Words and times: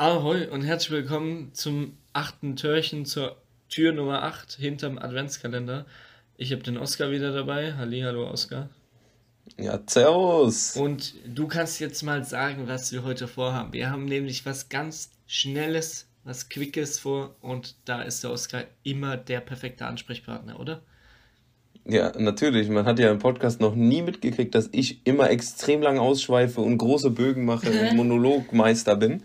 Ahoi 0.00 0.46
und 0.46 0.62
herzlich 0.62 0.92
willkommen 0.92 1.52
zum 1.54 1.96
achten 2.12 2.54
Türchen 2.54 3.04
zur 3.04 3.36
Tür 3.68 3.92
Nummer 3.92 4.22
8 4.22 4.52
hinterm 4.52 4.96
Adventskalender. 4.96 5.86
Ich 6.36 6.52
habe 6.52 6.62
den 6.62 6.78
Oscar 6.78 7.10
wieder 7.10 7.32
dabei. 7.32 7.74
Halli, 7.74 8.02
hallo 8.02 8.30
Oscar. 8.30 8.68
Ja, 9.56 9.80
servus. 9.88 10.76
Und 10.76 11.14
du 11.26 11.48
kannst 11.48 11.80
jetzt 11.80 12.04
mal 12.04 12.22
sagen, 12.24 12.68
was 12.68 12.92
wir 12.92 13.02
heute 13.02 13.26
vorhaben. 13.26 13.72
Wir 13.72 13.90
haben 13.90 14.04
nämlich 14.04 14.46
was 14.46 14.68
ganz 14.68 15.10
Schnelles, 15.26 16.06
was 16.22 16.48
Quickes 16.48 17.00
vor 17.00 17.34
und 17.40 17.74
da 17.84 18.02
ist 18.02 18.22
der 18.22 18.30
Oscar 18.30 18.66
immer 18.84 19.16
der 19.16 19.40
perfekte 19.40 19.84
Ansprechpartner, 19.84 20.60
oder? 20.60 20.80
Ja, 21.84 22.12
natürlich. 22.16 22.68
Man 22.68 22.84
hat 22.84 23.00
ja 23.00 23.10
im 23.10 23.18
Podcast 23.18 23.60
noch 23.60 23.74
nie 23.74 24.02
mitgekriegt, 24.02 24.54
dass 24.54 24.68
ich 24.70 25.04
immer 25.06 25.30
extrem 25.30 25.82
lang 25.82 25.98
ausschweife 25.98 26.60
und 26.60 26.78
große 26.78 27.10
Bögen 27.10 27.46
mache 27.46 27.70
und 27.70 27.92
Monologmeister 27.96 28.94
bin. 28.94 29.24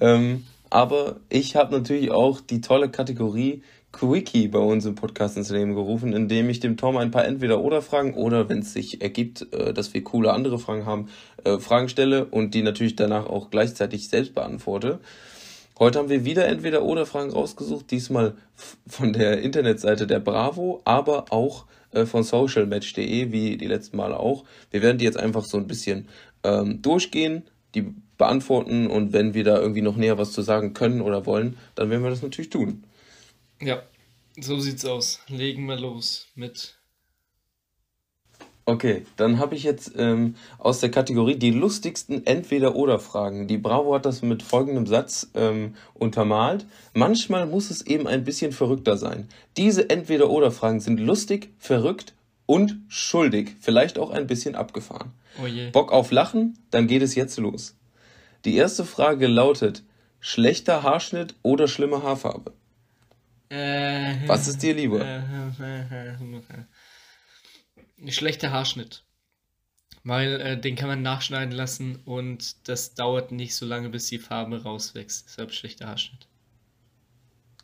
Ähm, 0.00 0.44
aber 0.70 1.16
ich 1.28 1.56
habe 1.56 1.76
natürlich 1.76 2.10
auch 2.10 2.40
die 2.40 2.60
tolle 2.60 2.90
Kategorie 2.90 3.62
Quickie 3.92 4.48
bei 4.48 4.58
uns 4.58 4.84
im 4.84 4.94
Podcast 4.94 5.36
ins 5.36 5.48
Leben 5.48 5.74
gerufen, 5.74 6.12
indem 6.12 6.50
ich 6.50 6.60
dem 6.60 6.76
Tom 6.76 6.98
ein 6.98 7.10
paar 7.10 7.24
Entweder-Oder-Fragen 7.24 8.14
oder, 8.14 8.48
wenn 8.48 8.58
es 8.58 8.74
sich 8.74 9.00
ergibt, 9.00 9.52
äh, 9.52 9.72
dass 9.72 9.94
wir 9.94 10.04
coole 10.04 10.32
andere 10.32 10.58
Fragen 10.58 10.84
haben, 10.84 11.08
äh, 11.44 11.58
Fragen 11.58 11.88
stelle 11.88 12.26
und 12.26 12.54
die 12.54 12.62
natürlich 12.62 12.96
danach 12.96 13.26
auch 13.26 13.50
gleichzeitig 13.50 14.08
selbst 14.08 14.34
beantworte. 14.34 15.00
Heute 15.78 15.98
haben 15.98 16.08
wir 16.08 16.24
wieder 16.24 16.46
Entweder-Oder-Fragen 16.46 17.32
rausgesucht, 17.32 17.90
diesmal 17.90 18.34
von 18.86 19.12
der 19.12 19.40
Internetseite 19.40 20.06
der 20.06 20.20
Bravo, 20.20 20.82
aber 20.84 21.26
auch 21.30 21.64
äh, 21.92 22.04
von 22.04 22.22
socialmatch.de, 22.22 23.32
wie 23.32 23.56
die 23.56 23.66
letzten 23.66 23.96
Male 23.96 24.18
auch. 24.18 24.44
Wir 24.70 24.82
werden 24.82 24.98
die 24.98 25.04
jetzt 25.04 25.18
einfach 25.18 25.44
so 25.44 25.56
ein 25.56 25.66
bisschen 25.66 26.08
ähm, 26.44 26.82
durchgehen, 26.82 27.44
die 27.76 27.94
beantworten 28.18 28.86
und 28.88 29.12
wenn 29.12 29.34
wir 29.34 29.44
da 29.44 29.60
irgendwie 29.60 29.82
noch 29.82 29.96
näher 29.96 30.18
was 30.18 30.32
zu 30.32 30.42
sagen 30.42 30.72
können 30.72 31.00
oder 31.00 31.26
wollen, 31.26 31.56
dann 31.74 31.90
werden 31.90 32.02
wir 32.02 32.10
das 32.10 32.22
natürlich 32.22 32.50
tun. 32.50 32.84
Ja, 33.60 33.82
so 34.40 34.58
sieht's 34.58 34.84
aus. 34.84 35.20
Legen 35.28 35.66
wir 35.66 35.76
los 35.76 36.26
mit. 36.34 36.76
Okay, 38.68 39.06
dann 39.16 39.38
habe 39.38 39.54
ich 39.54 39.62
jetzt 39.62 39.92
ähm, 39.96 40.34
aus 40.58 40.80
der 40.80 40.90
Kategorie 40.90 41.36
die 41.36 41.52
lustigsten 41.52 42.26
Entweder-Oder-Fragen. 42.26 43.46
Die 43.46 43.58
Bravo 43.58 43.94
hat 43.94 44.06
das 44.06 44.22
mit 44.22 44.42
folgendem 44.42 44.88
Satz 44.88 45.30
ähm, 45.34 45.76
untermalt. 45.94 46.66
Manchmal 46.92 47.46
muss 47.46 47.70
es 47.70 47.82
eben 47.86 48.08
ein 48.08 48.24
bisschen 48.24 48.50
verrückter 48.50 48.96
sein. 48.96 49.28
Diese 49.56 49.88
Entweder-Oder-Fragen 49.88 50.80
sind 50.80 50.98
lustig, 50.98 51.50
verrückt 51.58 52.14
und 52.46 52.80
schuldig. 52.88 53.54
Vielleicht 53.60 54.00
auch 54.00 54.10
ein 54.10 54.26
bisschen 54.26 54.56
abgefahren. 54.56 55.12
Oh. 55.40 55.46
Bock 55.72 55.92
auf 55.92 56.10
Lachen? 56.10 56.58
Dann 56.70 56.86
geht 56.86 57.02
es 57.02 57.14
jetzt 57.14 57.38
los. 57.38 57.76
Die 58.44 58.56
erste 58.56 58.84
Frage 58.84 59.26
lautet, 59.26 59.82
schlechter 60.20 60.82
Haarschnitt 60.82 61.34
oder 61.42 61.68
schlimme 61.68 62.02
Haarfarbe? 62.02 62.52
Äh, 63.48 64.16
Was 64.26 64.48
ist 64.48 64.62
dir 64.62 64.74
lieber? 64.74 65.00
Äh, 65.04 65.22
schlechter 68.10 68.50
Haarschnitt. 68.50 69.04
Weil 70.04 70.40
äh, 70.40 70.60
den 70.60 70.76
kann 70.76 70.88
man 70.88 71.02
nachschneiden 71.02 71.52
lassen 71.52 71.98
und 72.04 72.68
das 72.68 72.94
dauert 72.94 73.32
nicht 73.32 73.56
so 73.56 73.66
lange, 73.66 73.88
bis 73.88 74.06
die 74.06 74.18
Farbe 74.18 74.62
rauswächst. 74.62 75.26
Deshalb 75.28 75.52
schlechter 75.52 75.88
Haarschnitt. 75.88 76.28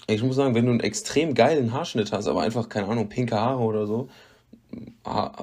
Ich 0.09 0.23
muss 0.23 0.37
sagen, 0.37 0.55
wenn 0.55 0.67
du 0.67 0.73
einen 0.73 0.81
extrem 0.81 1.35
geilen 1.35 1.73
Haarschnitt 1.73 2.13
hast, 2.13 2.27
aber 2.27 2.43
einfach, 2.43 2.69
keine 2.69 2.89
Ahnung, 2.89 3.09
pinke 3.09 3.37
Haare 3.37 3.63
oder 3.63 3.87
so, 3.87 4.11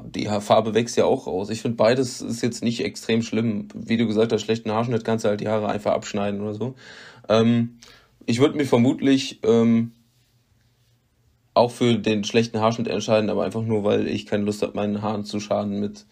die 0.05 0.25
Farbe 0.25 0.73
wächst 0.73 0.97
ja 0.97 1.05
auch 1.05 1.27
raus. 1.27 1.49
Ich 1.49 1.61
finde, 1.61 1.77
beides 1.77 2.21
ist 2.21 2.41
jetzt 2.41 2.63
nicht 2.63 2.83
extrem 2.83 3.21
schlimm. 3.21 3.67
Wie 3.73 3.97
du 3.97 4.07
gesagt 4.07 4.31
hast, 4.31 4.41
schlechten 4.41 4.71
Haarschnitt 4.71 5.03
kannst 5.03 5.25
du 5.25 5.29
halt 5.29 5.41
die 5.41 5.47
Haare 5.47 5.67
einfach 5.67 5.91
abschneiden 5.91 6.41
oder 6.41 6.53
so. 6.53 6.75
Ähm, 7.27 7.77
ich 8.25 8.39
würde 8.39 8.57
mich 8.57 8.69
vermutlich 8.69 9.39
ähm, 9.43 9.91
auch 11.53 11.71
für 11.71 11.97
den 11.97 12.23
schlechten 12.23 12.59
Haarschnitt 12.59 12.87
entscheiden, 12.87 13.29
aber 13.29 13.43
einfach 13.43 13.61
nur, 13.61 13.83
weil 13.83 14.07
ich 14.07 14.25
keine 14.25 14.43
Lust 14.45 14.61
habe, 14.61 14.75
meinen 14.75 15.01
Haaren 15.01 15.25
zu 15.25 15.39
schaden 15.39 15.79
mit 15.79 16.05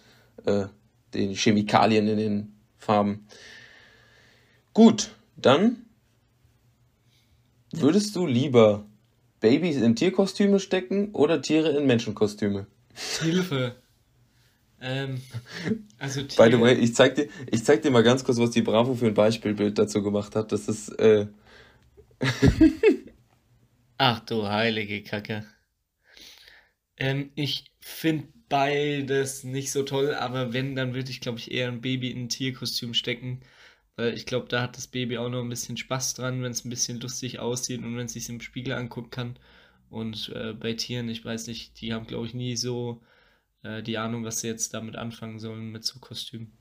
äh, 0.46 0.66
den 1.14 1.34
Chemikalien 1.34 2.08
in 2.08 2.18
den 2.18 2.54
Farben. 2.78 3.28
Gut, 4.74 5.12
dann 5.36 5.86
würdest 7.72 8.16
du 8.16 8.28
lieber 8.28 8.86
Babys 9.40 9.78
in 9.78 9.96
Tierkostüme 9.96 10.60
stecken 10.60 11.12
oder 11.14 11.42
Tiere 11.42 11.70
in 11.70 11.88
Menschenkostüme? 11.88 12.68
Hilfe. 13.22 13.76
Ähm, 14.80 15.22
also 15.98 16.22
By 16.22 16.52
the 16.52 16.60
way, 16.60 16.74
ich 16.76 16.96
zeig, 16.96 17.16
dir, 17.16 17.28
ich 17.52 17.64
zeig 17.64 17.82
dir 17.82 17.92
mal 17.92 18.04
ganz 18.04 18.24
kurz, 18.24 18.38
was 18.38 18.52
die 18.52 18.62
Bravo 18.62 18.94
für 18.94 19.08
ein 19.08 19.14
Beispielbild 19.14 19.78
dazu 19.78 20.04
gemacht 20.04 20.36
hat. 20.36 20.52
Das 20.52 20.68
ist. 20.68 20.90
Äh 21.00 21.28
Ach 23.98 24.20
du 24.22 24.48
heilige 24.48 25.04
Kacke. 25.04 25.46
Ähm, 26.98 27.32
ich 27.36 27.72
finde 27.80 28.28
beides 28.50 29.44
nicht 29.44 29.72
so 29.72 29.84
toll, 29.84 30.14
aber 30.14 30.54
wenn, 30.54 30.76
dann 30.76 30.94
würde 30.94 31.12
ich, 31.12 31.22
glaube 31.22 31.40
ich, 31.40 31.52
eher 31.52 31.68
ein 31.68 31.82
Baby 31.82 32.12
in 32.12 32.24
ein 32.26 32.30
Tierkostüm 32.30 32.94
stecken. 32.94 33.42
Weil 33.96 34.14
ich 34.14 34.26
glaube, 34.28 34.48
da 34.48 34.62
hat 34.62 34.78
das 34.78 34.88
Baby 34.88 35.18
auch 35.18 35.30
noch 35.30 35.42
ein 35.42 35.50
bisschen 35.50 35.78
Spaß 35.78 36.14
dran, 36.16 36.44
wenn 36.44 36.52
es 36.52 36.64
ein 36.66 36.70
bisschen 36.70 37.00
lustig 37.00 37.40
aussieht 37.40 37.84
und 37.84 37.98
wenn 37.98 38.06
es 38.06 38.14
sich 38.14 38.30
im 38.30 38.42
Spiegel 38.42 38.74
angucken 38.74 39.10
kann. 39.10 39.40
Und 39.90 40.32
äh, 40.36 40.54
bei 40.54 40.74
Tieren, 40.74 41.10
ich 41.10 41.24
weiß 41.24 41.48
nicht, 41.48 41.82
die 41.82 41.94
haben, 41.94 42.08
glaube 42.08 42.26
ich, 42.26 42.34
nie 42.34 42.56
so 42.56 43.02
äh, 43.64 43.82
die 43.82 43.98
Ahnung, 43.98 44.24
was 44.24 44.42
sie 44.42 44.48
jetzt 44.48 44.74
damit 44.74 44.96
anfangen 44.96 45.40
sollen 45.40 45.72
mit 45.72 45.84
so 45.86 46.00
Kostümen. 46.00 46.52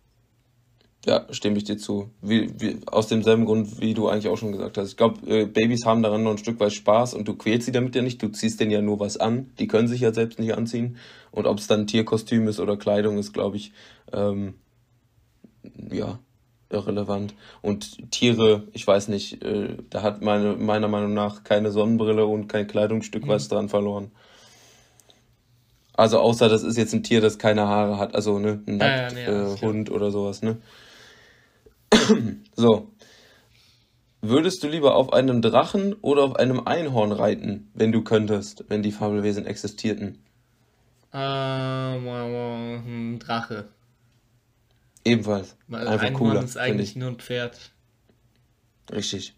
Ja, 1.04 1.24
stimme 1.30 1.56
ich 1.56 1.64
dir 1.64 1.76
zu. 1.76 2.10
Wie, 2.20 2.50
wie, 2.60 2.80
aus 2.86 3.06
demselben 3.06 3.44
Grund, 3.44 3.80
wie 3.80 3.94
du 3.94 4.08
eigentlich 4.08 4.28
auch 4.28 4.36
schon 4.36 4.50
gesagt 4.50 4.76
hast. 4.76 4.90
Ich 4.90 4.96
glaube, 4.96 5.24
äh, 5.30 5.46
Babys 5.46 5.86
haben 5.86 6.02
daran 6.02 6.24
noch 6.24 6.32
ein 6.32 6.38
Stück 6.38 6.58
weit 6.58 6.72
Spaß 6.72 7.14
und 7.14 7.28
du 7.28 7.34
quälst 7.36 7.66
sie 7.66 7.72
damit 7.72 7.94
ja 7.94 8.02
nicht. 8.02 8.20
Du 8.22 8.28
ziehst 8.28 8.58
denen 8.58 8.72
ja 8.72 8.82
nur 8.82 8.98
was 8.98 9.16
an. 9.16 9.52
Die 9.60 9.68
können 9.68 9.86
sich 9.86 10.00
ja 10.00 10.12
selbst 10.12 10.40
nicht 10.40 10.54
anziehen. 10.54 10.96
Und 11.30 11.46
ob 11.46 11.58
es 11.58 11.68
dann 11.68 11.86
Tierkostüm 11.86 12.48
ist 12.48 12.58
oder 12.58 12.76
Kleidung 12.76 13.18
ist, 13.18 13.32
glaube 13.32 13.56
ich, 13.56 13.72
ähm, 14.12 14.54
ja, 15.92 16.18
irrelevant. 16.70 17.34
Und 17.62 18.10
Tiere, 18.10 18.64
ich 18.72 18.86
weiß 18.86 19.08
nicht, 19.08 19.42
äh, 19.44 19.76
da 19.90 20.02
hat 20.02 20.22
meine, 20.22 20.54
meiner 20.56 20.88
Meinung 20.88 21.14
nach 21.14 21.44
keine 21.44 21.70
Sonnenbrille 21.70 22.26
und 22.26 22.48
kein 22.48 22.66
Kleidungsstück 22.66 23.24
mhm. 23.24 23.28
was 23.28 23.48
dran 23.48 23.68
verloren. 23.68 24.10
Also 25.94 26.18
außer 26.18 26.48
das 26.48 26.62
ist 26.62 26.76
jetzt 26.76 26.92
ein 26.92 27.02
Tier, 27.02 27.20
das 27.20 27.38
keine 27.38 27.66
Haare 27.66 27.98
hat, 27.98 28.14
also 28.14 28.38
ne, 28.38 28.62
ein 28.66 28.76
Nackt, 28.76 29.12
ja, 29.12 29.18
ja, 29.18 29.30
nee, 29.30 29.54
äh, 29.54 29.60
Hund 29.60 29.90
oder 29.90 30.10
sowas, 30.10 30.42
ne? 30.42 30.58
so. 32.54 32.88
Würdest 34.20 34.62
du 34.62 34.68
lieber 34.68 34.96
auf 34.96 35.12
einem 35.12 35.40
Drachen 35.40 35.94
oder 36.02 36.24
auf 36.24 36.36
einem 36.36 36.66
Einhorn 36.66 37.12
reiten, 37.12 37.70
wenn 37.74 37.92
du 37.92 38.02
könntest, 38.02 38.64
wenn 38.68 38.82
die 38.82 38.90
Fabelwesen 38.90 39.46
existierten? 39.46 40.18
Ähm, 41.12 42.08
ein 42.08 43.18
Drache. 43.20 43.68
Ebenfalls. 45.06 45.56
Weil 45.68 45.86
Einfach 45.86 46.06
Einhorn 46.06 46.30
cooler, 46.30 46.42
ist 46.42 46.56
eigentlich 46.56 46.96
nur 46.96 47.10
ein 47.10 47.18
Pferd. 47.18 47.70
Richtig. 48.90 49.36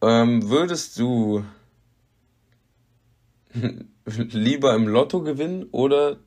Ähm, 0.00 0.48
würdest 0.48 0.98
du 0.98 1.44
lieber 4.06 4.74
im 4.74 4.88
Lotto 4.88 5.22
gewinnen 5.22 5.64
oder 5.70 6.18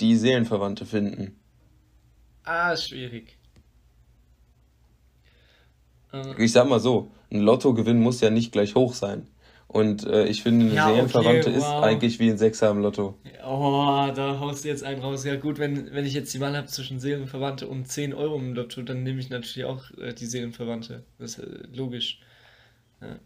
die 0.00 0.16
Seelenverwandte 0.16 0.86
finden? 0.86 1.38
Ah, 2.42 2.76
schwierig. 2.76 3.38
Äh. 6.12 6.44
Ich 6.44 6.50
sag 6.50 6.68
mal 6.68 6.80
so, 6.80 7.12
ein 7.30 7.40
Lottogewinn 7.40 8.00
muss 8.00 8.20
ja 8.20 8.30
nicht 8.30 8.50
gleich 8.50 8.74
hoch 8.74 8.94
sein. 8.94 9.28
Und 9.72 10.06
äh, 10.06 10.26
ich 10.26 10.42
finde, 10.42 10.66
eine 10.66 10.74
ja, 10.74 10.88
Seelenverwandte 10.88 11.48
okay, 11.48 11.58
wow. 11.58 11.78
ist 11.78 11.84
eigentlich 11.84 12.18
wie 12.18 12.28
ein 12.28 12.36
Sechser 12.36 12.70
im 12.70 12.80
Lotto. 12.82 13.16
Oh, 13.42 14.10
da 14.14 14.38
haust 14.38 14.64
du 14.64 14.68
jetzt 14.68 14.84
einen 14.84 15.00
raus. 15.00 15.24
Ja 15.24 15.36
gut, 15.36 15.58
wenn, 15.58 15.94
wenn 15.94 16.04
ich 16.04 16.12
jetzt 16.12 16.34
die 16.34 16.40
Wahl 16.40 16.54
habe 16.54 16.66
zwischen 16.66 17.00
Seelenverwandte 17.00 17.66
und 17.66 17.88
10 17.88 18.12
Euro 18.12 18.36
im 18.36 18.52
Lotto, 18.52 18.82
dann 18.82 19.02
nehme 19.02 19.18
ich 19.18 19.30
natürlich 19.30 19.64
auch 19.64 19.90
äh, 19.96 20.12
die 20.12 20.26
Seelenverwandte. 20.26 21.04
Das 21.18 21.38
ist 21.38 21.44
äh, 21.44 21.66
logisch. 21.72 22.20
Ja. 23.00 23.18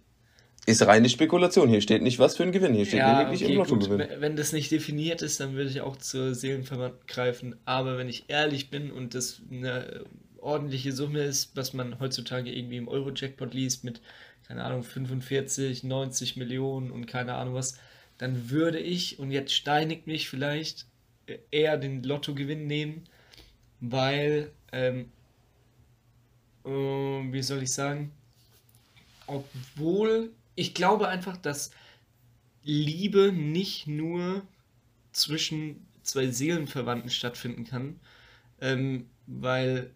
Ist 0.67 0.87
reine 0.87 1.09
Spekulation. 1.09 1.69
Hier 1.69 1.81
steht 1.81 2.03
nicht, 2.03 2.21
was 2.21 2.37
für 2.37 2.45
ein 2.45 2.53
Gewinn. 2.53 2.75
Hier 2.75 2.87
steht 2.87 3.01
ja, 3.01 3.19
lediglich 3.19 3.43
okay, 3.43 3.53
im 3.53 3.59
Lottogewinn. 3.59 4.09
Wenn 4.21 4.37
das 4.37 4.53
nicht 4.53 4.71
definiert 4.71 5.23
ist, 5.23 5.41
dann 5.41 5.55
würde 5.55 5.71
ich 5.71 5.81
auch 5.81 5.97
zur 5.97 6.33
Seelenverwandten 6.35 7.07
greifen. 7.09 7.57
Aber 7.65 7.99
wenn 7.99 8.09
ich 8.09 8.27
ehrlich 8.29 8.71
bin 8.71 8.93
und 8.93 9.17
das 9.17 9.43
eine 9.51 10.05
ordentliche 10.41 10.93
Summe 10.93 11.25
ist, 11.25 11.57
was 11.57 11.73
man 11.73 11.99
heutzutage 11.99 12.53
irgendwie 12.53 12.77
im 12.77 12.87
Euro-Jackpot 12.87 13.53
liest 13.53 13.83
mit 13.83 14.01
keine 14.47 14.65
Ahnung, 14.65 14.83
45, 14.83 15.85
90 15.85 16.37
Millionen 16.37 16.91
und 16.91 17.07
keine 17.07 17.35
Ahnung 17.35 17.55
was, 17.55 17.79
dann 18.19 18.51
würde 18.51 18.79
ich, 18.79 19.19
und 19.19 19.31
jetzt 19.31 19.53
steinigt 19.53 20.07
mich 20.07 20.29
vielleicht, 20.29 20.87
eher 21.51 21.77
den 21.77 22.03
Lottogewinn 22.03 22.67
nehmen, 22.67 23.05
weil, 23.81 24.51
ähm, 24.73 25.11
äh, 26.65 26.69
wie 26.69 27.43
soll 27.43 27.63
ich 27.63 27.73
sagen, 27.73 28.13
obwohl 29.27 30.31
ich 30.55 30.73
glaube 30.73 31.09
einfach, 31.09 31.37
dass 31.37 31.73
Liebe 32.63 33.33
nicht 33.33 33.87
nur 33.87 34.43
zwischen 35.13 35.87
zwei 36.03 36.29
Seelenverwandten 36.29 37.11
stattfinden 37.11 37.65
kann, 37.65 38.01
ähm, 38.61 39.09
weil 39.27 39.91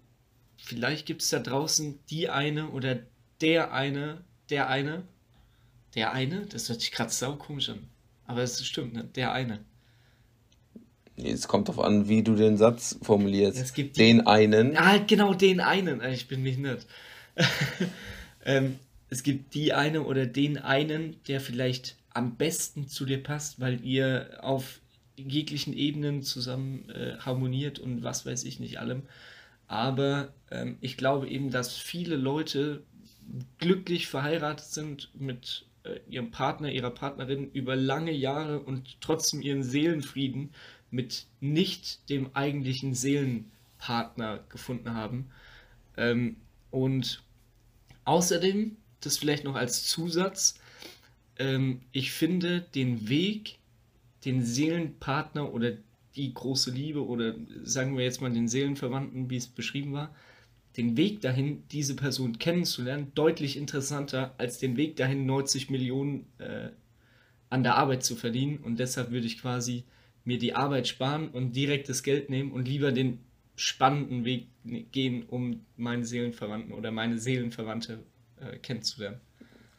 vielleicht 0.56 1.06
gibt 1.06 1.22
es 1.22 1.30
da 1.30 1.38
draußen 1.38 1.98
die 2.10 2.28
eine 2.28 2.70
oder 2.70 2.98
der 3.40 3.72
eine, 3.72 4.24
der 4.50 4.68
eine, 4.68 5.04
der 5.94 6.12
eine, 6.12 6.46
das 6.46 6.68
hört 6.68 6.80
sich 6.80 6.92
gerade 6.92 7.10
sau 7.10 7.36
komisch 7.36 7.68
an. 7.70 7.88
Aber 8.26 8.42
es 8.42 8.64
stimmt, 8.64 8.94
ne? 8.94 9.04
Der 9.14 9.32
eine. 9.32 9.60
Es 11.16 11.48
kommt 11.48 11.68
darauf 11.68 11.84
an, 11.84 12.08
wie 12.08 12.22
du 12.22 12.34
den 12.34 12.56
Satz 12.56 12.98
formulierst. 13.02 13.58
Es 13.58 13.74
gibt 13.74 13.96
die, 13.96 14.00
den 14.00 14.26
einen. 14.26 14.76
Ah, 14.76 14.98
genau, 14.98 15.34
den 15.34 15.60
einen. 15.60 16.02
Ich 16.04 16.28
bin 16.28 16.42
nicht 16.42 16.58
nett. 16.58 16.86
ähm, 18.44 18.78
es 19.08 19.22
gibt 19.22 19.54
die 19.54 19.72
eine 19.72 20.02
oder 20.04 20.26
den 20.26 20.58
einen, 20.58 21.22
der 21.24 21.40
vielleicht 21.40 21.96
am 22.10 22.36
besten 22.36 22.88
zu 22.88 23.04
dir 23.04 23.22
passt, 23.22 23.60
weil 23.60 23.84
ihr 23.84 24.38
auf 24.42 24.80
jeglichen 25.16 25.74
Ebenen 25.74 26.22
zusammen 26.22 26.88
äh, 26.90 27.16
harmoniert 27.18 27.78
und 27.78 28.02
was 28.02 28.24
weiß 28.24 28.44
ich 28.44 28.60
nicht 28.60 28.78
allem. 28.78 29.02
Aber 29.66 30.32
ähm, 30.50 30.78
ich 30.80 30.96
glaube 30.96 31.28
eben, 31.28 31.50
dass 31.50 31.76
viele 31.76 32.16
Leute 32.16 32.82
glücklich 33.58 34.06
verheiratet 34.08 34.66
sind 34.66 35.10
mit 35.14 35.66
äh, 35.84 36.00
ihrem 36.08 36.30
Partner, 36.30 36.70
ihrer 36.70 36.90
Partnerin 36.90 37.50
über 37.52 37.76
lange 37.76 38.12
Jahre 38.12 38.60
und 38.60 39.00
trotzdem 39.00 39.42
ihren 39.42 39.62
Seelenfrieden 39.62 40.50
mit 40.90 41.26
nicht 41.40 42.08
dem 42.10 42.34
eigentlichen 42.34 42.94
Seelenpartner 42.94 44.40
gefunden 44.48 44.94
haben. 44.94 45.30
Ähm, 45.96 46.36
und 46.70 47.22
außerdem, 48.04 48.76
das 49.00 49.18
vielleicht 49.18 49.44
noch 49.44 49.54
als 49.54 49.84
Zusatz, 49.84 50.58
ähm, 51.38 51.80
ich 51.92 52.12
finde 52.12 52.60
den 52.74 53.08
Weg, 53.08 53.58
den 54.24 54.44
Seelenpartner 54.44 55.52
oder 55.52 55.72
die 56.16 56.34
große 56.34 56.70
Liebe 56.70 57.06
oder 57.06 57.34
sagen 57.62 57.96
wir 57.96 58.04
jetzt 58.04 58.20
mal 58.20 58.32
den 58.32 58.48
Seelenverwandten, 58.48 59.30
wie 59.30 59.36
es 59.36 59.46
beschrieben 59.46 59.92
war, 59.92 60.14
den 60.76 60.96
Weg 60.96 61.20
dahin, 61.20 61.64
diese 61.72 61.96
Person 61.96 62.38
kennenzulernen, 62.38 63.12
deutlich 63.14 63.56
interessanter 63.56 64.34
als 64.38 64.58
den 64.58 64.76
Weg 64.76 64.96
dahin, 64.96 65.26
90 65.26 65.70
Millionen 65.70 66.26
äh, 66.38 66.68
an 67.48 67.62
der 67.62 67.76
Arbeit 67.76 68.04
zu 68.04 68.16
verdienen. 68.16 68.58
Und 68.58 68.78
deshalb 68.78 69.10
würde 69.10 69.26
ich 69.26 69.40
quasi 69.40 69.84
mir 70.24 70.38
die 70.38 70.54
Arbeit 70.54 70.86
sparen 70.86 71.28
und 71.28 71.56
direkt 71.56 71.88
das 71.88 72.02
Geld 72.02 72.30
nehmen 72.30 72.52
und 72.52 72.68
lieber 72.68 72.92
den 72.92 73.18
spannenden 73.56 74.24
Weg 74.24 74.46
gehen, 74.92 75.24
um 75.28 75.64
meinen 75.76 76.04
Seelenverwandten 76.04 76.72
oder 76.72 76.90
meine 76.90 77.18
Seelenverwandte 77.18 77.98
äh, 78.40 78.56
kennenzulernen. 78.58 79.20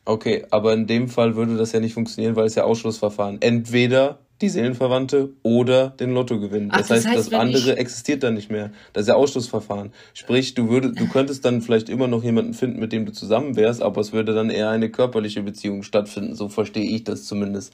Okay, 0.06 0.46
aber 0.50 0.74
in 0.74 0.88
dem 0.88 1.08
Fall 1.08 1.36
würde 1.36 1.58
das 1.58 1.72
ja 1.72 1.80
nicht 1.80 1.94
funktionieren, 1.94 2.36
weil 2.36 2.46
es 2.46 2.56
ja 2.56 2.64
Ausschlussverfahren. 2.64 3.42
Entweder 3.42 4.20
die 4.42 4.50
Seelenverwandte 4.50 5.30
oder 5.44 5.90
den 5.90 6.14
Lottogewinn. 6.14 6.70
Das, 6.70 6.88
das, 6.88 7.06
heißt, 7.06 7.32
das 7.32 7.34
andere 7.34 7.78
existiert 7.78 8.24
dann 8.24 8.34
nicht 8.34 8.52
mehr. 8.52 8.72
Das 8.94 9.04
ist 9.04 9.08
ja 9.08 9.16
Ausschlussverfahren. 9.16 9.92
Sprich, 10.14 10.54
du 10.54 10.70
würdest, 10.70 11.00
du 11.00 11.08
könntest 11.08 11.46
dann 11.46 11.62
vielleicht 11.62 11.90
immer 11.90 12.08
noch 12.08 12.24
jemanden 12.24 12.54
finden, 12.54 12.80
mit 12.80 12.92
dem 12.92 13.06
du 13.06 13.12
zusammen 13.12 13.56
wärst, 13.56 13.82
aber 13.82 14.02
es 14.02 14.14
würde 14.14 14.34
dann 14.34 14.50
eher 14.50 14.70
eine 14.70 14.90
körperliche 14.90 15.44
Beziehung 15.44 15.84
stattfinden. 15.84 16.36
So 16.36 16.50
verstehe 16.50 16.90
ich 16.90 17.04
das 17.04 17.26
zumindest. 17.26 17.74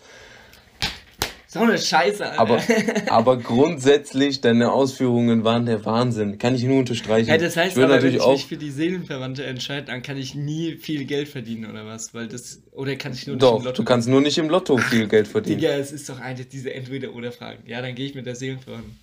So 1.49 1.59
eine 1.59 1.77
Scheiße, 1.77 2.25
Alter. 2.25 2.39
Aber, 2.39 2.61
aber 3.07 3.37
grundsätzlich, 3.37 4.41
deine 4.41 4.71
Ausführungen 4.71 5.45
waren 5.45 5.65
der 5.65 5.85
Wahnsinn. 5.85 6.37
Kann 6.39 6.55
ich 6.55 6.63
nur 6.63 6.79
unterstreichen. 6.79 7.29
Ja, 7.29 7.37
das 7.37 7.55
heißt, 7.55 7.77
ich 7.77 7.83
aber, 7.83 7.93
natürlich 7.93 8.15
wenn 8.15 8.19
ich 8.19 8.25
auch 8.25 8.33
mich 8.33 8.47
für 8.47 8.57
die 8.57 8.69
Seelenverwandte 8.69 9.45
entscheide, 9.45 9.85
dann 9.85 10.01
kann 10.01 10.17
ich 10.17 10.35
nie 10.35 10.75
viel 10.75 11.05
Geld 11.05 11.29
verdienen 11.29 11.69
oder 11.69 11.85
was? 11.85 12.13
Weil 12.13 12.27
das, 12.27 12.61
oder 12.73 12.97
kann 12.97 13.13
ich 13.13 13.25
nur 13.27 13.37
Doch, 13.37 13.71
du 13.71 13.83
kannst 13.85 14.09
nur 14.09 14.19
nicht 14.19 14.37
im 14.37 14.49
Lotto 14.49 14.77
viel 14.77 15.07
Geld 15.07 15.29
verdienen. 15.29 15.61
Digga, 15.61 15.73
es 15.75 15.93
ist 15.93 16.09
doch 16.09 16.19
eigentlich 16.19 16.49
diese 16.49 16.73
Entweder-Oder-Fragen. 16.73 17.63
Ja, 17.65 17.81
dann 17.81 17.95
gehe 17.95 18.07
ich 18.07 18.15
mit 18.15 18.25
der 18.25 18.35
Seelenverwandten. 18.35 18.99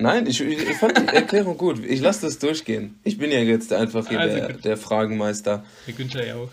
Nein, 0.00 0.26
ich, 0.26 0.40
ich 0.40 0.76
fand 0.76 0.96
die 0.98 1.14
Erklärung 1.14 1.56
gut. 1.56 1.84
Ich 1.84 2.00
lasse 2.00 2.26
das 2.26 2.38
durchgehen. 2.38 2.98
Ich 3.04 3.18
bin 3.18 3.30
ja 3.30 3.40
jetzt 3.40 3.72
einfach 3.72 4.08
hier 4.08 4.20
also 4.20 4.36
der, 4.36 4.52
der 4.54 4.76
Fragenmeister. 4.76 5.64
Der 5.86 5.94
Günther 5.94 6.26
ja 6.26 6.36
auch. 6.36 6.50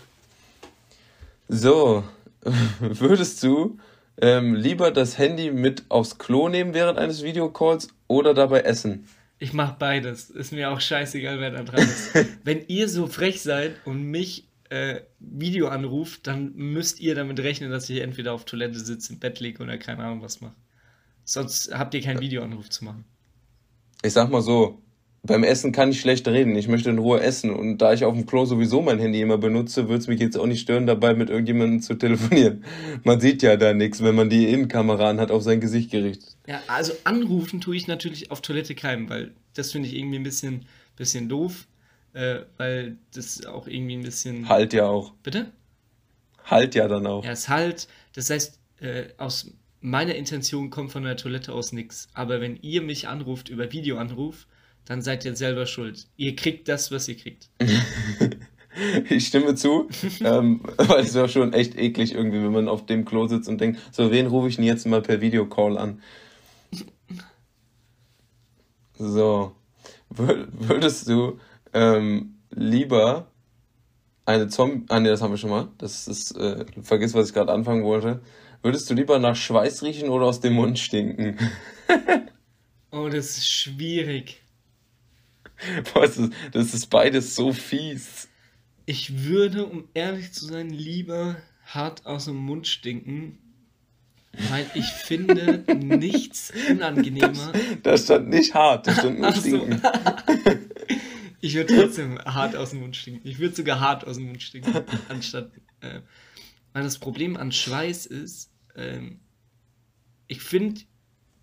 So, 1.48 2.04
würdest 2.80 3.42
du 3.42 3.78
ähm, 4.20 4.54
lieber 4.54 4.90
das 4.90 5.18
Handy 5.18 5.50
mit 5.50 5.84
aufs 5.90 6.18
Klo 6.18 6.48
nehmen 6.48 6.74
während 6.74 6.98
eines 6.98 7.22
Videocalls 7.22 7.88
oder 8.08 8.34
dabei 8.34 8.60
essen? 8.60 9.06
Ich 9.38 9.52
mach 9.52 9.72
beides. 9.72 10.30
Ist 10.30 10.52
mir 10.52 10.70
auch 10.70 10.80
scheißegal, 10.80 11.40
wer 11.40 11.50
da 11.50 11.62
dran 11.62 11.82
ist. 11.82 12.14
Wenn 12.44 12.64
ihr 12.68 12.88
so 12.88 13.06
frech 13.06 13.42
seid 13.42 13.74
und 13.84 14.02
mich 14.02 14.48
äh, 14.70 15.00
Video 15.18 15.68
anruft, 15.68 16.26
dann 16.26 16.54
müsst 16.54 17.00
ihr 17.00 17.14
damit 17.14 17.40
rechnen, 17.40 17.70
dass 17.70 17.90
ich 17.90 18.00
entweder 18.00 18.32
auf 18.32 18.44
Toilette 18.44 18.78
sitze, 18.78 19.12
im 19.12 19.18
Bett 19.18 19.40
liege 19.40 19.62
oder 19.62 19.76
keine 19.78 20.04
Ahnung 20.04 20.22
was 20.22 20.40
mache. 20.40 20.54
Sonst 21.24 21.72
habt 21.74 21.92
ihr 21.94 22.02
keinen 22.02 22.20
Videoanruf 22.20 22.70
zu 22.70 22.84
machen. 22.84 23.04
Ich 24.02 24.12
sag 24.12 24.30
mal 24.30 24.42
so, 24.42 24.82
beim 25.26 25.44
Essen 25.44 25.72
kann 25.72 25.90
ich 25.90 26.00
schlecht 26.00 26.26
reden. 26.28 26.56
Ich 26.56 26.68
möchte 26.68 26.90
in 26.90 26.98
Ruhe 26.98 27.20
essen. 27.20 27.50
Und 27.50 27.78
da 27.78 27.92
ich 27.92 28.04
auf 28.04 28.14
dem 28.14 28.26
Klo 28.26 28.44
sowieso 28.44 28.82
mein 28.82 28.98
Handy 28.98 29.20
immer 29.20 29.38
benutze, 29.38 29.88
würde 29.88 29.98
es 29.98 30.06
mich 30.06 30.20
jetzt 30.20 30.36
auch 30.38 30.46
nicht 30.46 30.60
stören, 30.60 30.86
dabei 30.86 31.14
mit 31.14 31.30
irgendjemandem 31.30 31.82
zu 31.82 31.94
telefonieren. 31.94 32.64
Man 33.04 33.20
sieht 33.20 33.42
ja 33.42 33.56
da 33.56 33.74
nichts, 33.74 34.02
wenn 34.02 34.14
man 34.14 34.30
die 34.30 34.48
Innenkamera 34.48 35.16
hat 35.16 35.30
auf 35.30 35.42
sein 35.42 35.60
Gesicht 35.60 35.90
gerichtet. 35.90 36.36
Ja, 36.46 36.60
also 36.66 36.92
anrufen 37.04 37.60
tue 37.60 37.76
ich 37.76 37.86
natürlich 37.86 38.30
auf 38.30 38.40
Toilette 38.40 38.74
keinem, 38.74 39.08
weil 39.08 39.32
das 39.54 39.72
finde 39.72 39.88
ich 39.88 39.96
irgendwie 39.96 40.16
ein 40.16 40.22
bisschen, 40.22 40.66
bisschen 40.96 41.28
doof, 41.28 41.66
äh, 42.12 42.40
weil 42.56 42.96
das 43.14 43.44
auch 43.46 43.66
irgendwie 43.66 43.96
ein 43.96 44.02
bisschen. 44.02 44.48
Halt 44.48 44.72
ja 44.72 44.86
auch. 44.86 45.12
Bitte? 45.22 45.52
Halt 46.44 46.74
ja 46.74 46.88
dann 46.88 47.06
auch. 47.06 47.24
Ja, 47.24 47.32
es 47.32 47.48
halt. 47.48 47.88
Das 48.14 48.30
heißt, 48.30 48.58
äh, 48.80 49.04
aus 49.18 49.50
meiner 49.80 50.14
Intention 50.14 50.70
kommt 50.70 50.92
von 50.92 51.04
der 51.04 51.16
Toilette 51.16 51.52
aus 51.52 51.72
nichts. 51.72 52.08
Aber 52.14 52.40
wenn 52.40 52.56
ihr 52.62 52.82
mich 52.82 53.08
anruft 53.08 53.48
über 53.48 53.72
Videoanruf, 53.72 54.46
dann 54.86 55.02
seid 55.02 55.24
ihr 55.24 55.36
selber 55.36 55.66
schuld. 55.66 56.06
Ihr 56.16 56.34
kriegt 56.34 56.68
das, 56.68 56.90
was 56.90 57.08
ihr 57.08 57.16
kriegt. 57.16 57.50
ich 59.10 59.26
stimme 59.26 59.54
zu, 59.54 59.88
ähm, 60.20 60.60
weil 60.76 61.04
es 61.04 61.14
wäre 61.14 61.28
schon 61.28 61.52
echt 61.52 61.76
eklig 61.76 62.14
irgendwie, 62.14 62.42
wenn 62.42 62.52
man 62.52 62.68
auf 62.68 62.86
dem 62.86 63.04
Klo 63.04 63.26
sitzt 63.26 63.48
und 63.48 63.60
denkt, 63.60 63.80
so, 63.92 64.10
wen 64.10 64.26
rufe 64.26 64.48
ich 64.48 64.56
denn 64.56 64.64
jetzt 64.64 64.86
mal 64.86 65.02
per 65.02 65.20
Videocall 65.20 65.76
an? 65.76 66.00
So, 68.98 69.52
würdest 70.08 71.08
du 71.08 71.38
ähm, 71.74 72.36
lieber 72.50 73.26
eine 74.24 74.48
Zombie, 74.48 74.86
ah 74.88 75.00
ne, 75.00 75.10
das 75.10 75.20
haben 75.20 75.32
wir 75.32 75.38
schon 75.38 75.50
mal, 75.50 75.68
das 75.78 76.08
ist, 76.08 76.36
äh, 76.36 76.64
vergiss, 76.82 77.14
was 77.14 77.28
ich 77.28 77.34
gerade 77.34 77.52
anfangen 77.52 77.84
wollte. 77.84 78.20
Würdest 78.62 78.88
du 78.88 78.94
lieber 78.94 79.18
nach 79.18 79.36
Schweiß 79.36 79.82
riechen 79.82 80.08
oder 80.08 80.26
aus 80.26 80.40
dem 80.40 80.54
Mund 80.54 80.78
stinken? 80.78 81.38
oh, 82.90 83.08
das 83.08 83.36
ist 83.36 83.48
schwierig. 83.48 84.42
Boah, 85.92 86.02
das, 86.02 86.16
ist, 86.16 86.32
das 86.52 86.74
ist 86.74 86.86
beides 86.86 87.34
so 87.34 87.52
fies. 87.52 88.28
Ich 88.84 89.24
würde, 89.24 89.66
um 89.66 89.88
ehrlich 89.94 90.32
zu 90.32 90.46
sein, 90.46 90.70
lieber 90.70 91.36
hart 91.64 92.06
aus 92.06 92.26
dem 92.26 92.36
Mund 92.36 92.68
stinken, 92.68 93.38
weil 94.50 94.70
ich 94.74 94.86
finde 94.86 95.64
nichts 95.74 96.52
unangenehmer. 96.70 97.52
Das, 97.82 98.04
stand 98.04 98.28
nicht 98.28 98.54
hart, 98.54 98.86
das 98.86 98.98
stand 98.98 99.18
nur 99.18 99.32
stinken. 99.32 99.78
So. 99.78 99.88
ich 101.40 101.54
würde 101.54 101.74
trotzdem 101.74 102.18
hart 102.18 102.54
aus 102.54 102.70
dem 102.70 102.80
Mund 102.80 102.96
stinken. 102.96 103.26
Ich 103.26 103.38
würde 103.38 103.56
sogar 103.56 103.80
hart 103.80 104.06
aus 104.06 104.16
dem 104.16 104.26
Mund 104.26 104.42
stinken, 104.42 104.72
anstatt. 105.08 105.50
Äh, 105.80 106.00
weil 106.72 106.82
das 106.82 106.98
Problem 106.98 107.36
an 107.36 107.52
Schweiß 107.52 108.06
ist, 108.06 108.50
ähm, 108.76 109.20
ich 110.28 110.42
finde 110.42 110.82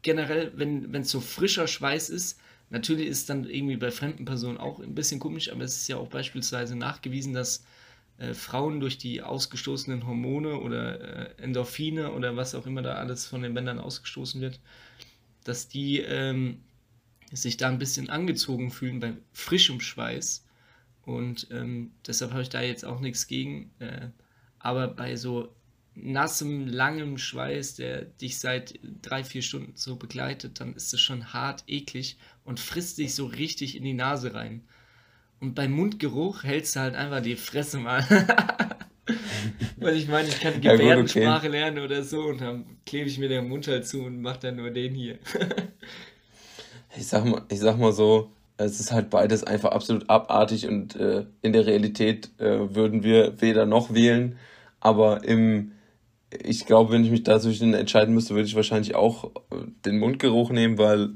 generell, 0.01 0.51
wenn 0.55 0.93
es 0.93 1.10
so 1.10 1.22
frischer 1.22 1.67
Schweiß 1.67 2.10
ist, 2.10 2.39
Natürlich 2.74 3.06
ist 3.06 3.30
dann 3.30 3.48
irgendwie 3.48 3.77
bei 3.77 3.92
fremden 3.92 4.25
Personen 4.25 4.58
auch 4.58 4.80
ein 4.80 4.96
bisschen 4.96 5.20
komisch, 5.20 5.51
aber 5.51 5.63
es 5.63 5.77
ist 5.77 5.88
ja 5.89 5.98
auch 5.98 6.08
beispielsweise 6.08 6.75
nachgewiesen, 6.75 7.32
dass 7.32 7.63
äh, 8.18 8.34
Frauen 8.34 8.80
durch 8.80 8.98
die 8.98 9.22
ausgestoßenen 9.22 10.08
Hormone 10.08 10.60
oder 10.60 11.36
äh, 11.38 11.44
Endorphine 11.44 12.13
oder 12.13 12.36
was 12.36 12.56
auch 12.56 12.65
immer 12.65 12.82
da 12.82 12.96
alles 12.96 13.27
von 13.27 13.44
den 13.44 13.53
Männern 13.53 13.77
ausgestoßen 13.77 14.42
wird, 14.42 14.60
dass 15.44 15.68
die 15.68 16.00
ähm, 16.00 16.62
sich 17.32 17.58
da 17.58 17.70
ein 17.70 17.77
bisschen 17.77 18.10
angezogen 18.10 18.72
fühlen 18.72 19.00
bei 19.00 19.13
frischem 19.34 19.80
Schweiß. 19.80 20.44
Und 21.06 21.50
ähm, 21.51 21.92
deshalb 22.08 22.32
habe 22.32 22.42
ich 22.42 22.50
da 22.50 22.63
jetzt 22.63 22.86
auch 22.86 23.01
nichts 23.01 23.27
gegen. 23.27 23.70
Äh, 23.77 24.08
aber 24.58 24.88
bei 24.88 25.15
so 25.15 25.53
nassem, 25.96 26.68
langem 26.68 27.18
Schweiß, 27.18 27.76
der 27.76 28.02
dich 28.02 28.40
seit 28.40 28.80
drei, 29.02 29.24
vier 29.24 29.42
Stunden 29.42 29.74
so 29.76 29.96
begleitet, 29.96 30.60
dann 30.60 30.74
ist 30.76 30.94
es 30.94 31.02
schon 31.02 31.34
hart 31.34 31.64
eklig 31.68 32.18
und 32.46 32.60
frisst 32.60 32.98
dich 32.98 33.16
so 33.16 33.26
richtig 33.26 33.76
in 33.76 33.84
die 33.84 33.94
Nase 33.94 34.34
rein. 34.34 34.64
Und 35.40 35.56
beim 35.56 35.72
Mundgeruch 35.72 36.44
hältst 36.44 36.76
du 36.76 36.80
halt 36.80 36.96
einfach 36.96 37.22
die 37.22 37.36
Fresse 37.36 37.78
mal. 37.78 38.06
Weil 39.78 39.98
ich 39.98 40.08
meine, 40.08 40.30
ich 40.30 40.40
kann 40.40 40.62
Gebärdensprache 40.62 41.24
ja, 41.26 41.38
okay. 41.38 41.48
lernen 41.48 41.80
oder 41.80 42.04
so 42.04 42.22
und 42.22 42.40
dann 42.40 42.66
klebe 42.86 43.10
ich 43.10 43.20
mir 43.20 43.28
den 43.28 43.50
Mund 43.50 43.68
halt 43.68 43.86
zu 43.86 44.04
und 44.04 44.22
mache 44.22 44.40
dann 44.40 44.56
nur 44.56 44.72
den 44.72 44.96
hier. 44.96 45.20
ich, 46.98 47.06
sag 47.06 47.26
mal, 47.26 47.42
ich 47.50 47.60
sag 47.60 47.78
mal 47.78 47.92
so, 47.92 48.32
es 48.56 48.80
ist 48.80 48.92
halt 48.94 49.10
beides 49.10 49.44
einfach 49.44 49.72
absolut 49.72 50.10
abartig 50.10 50.68
und 50.68 50.96
äh, 50.96 51.26
in 51.42 51.52
der 51.52 51.66
Realität 51.66 52.30
äh, 52.40 52.74
würden 52.74 53.04
wir 53.04 53.42
weder 53.42 53.66
noch 53.66 53.94
wählen, 53.94 54.38
aber 54.80 55.26
im, 55.26 55.74
ich 56.44 56.66
glaube, 56.66 56.92
wenn 56.92 57.04
ich 57.04 57.12
mich 57.12 57.24
dazu 57.24 57.50
entscheiden 57.50 58.13
müsste, 58.13 58.34
würde 58.34 58.48
ich 58.48 58.56
wahrscheinlich 58.56 58.96
auch 58.96 59.32
äh, 59.52 59.56
den 59.86 60.00
Mundgeruch 60.00 60.52
nehmen, 60.52 60.78
weil 60.78 61.10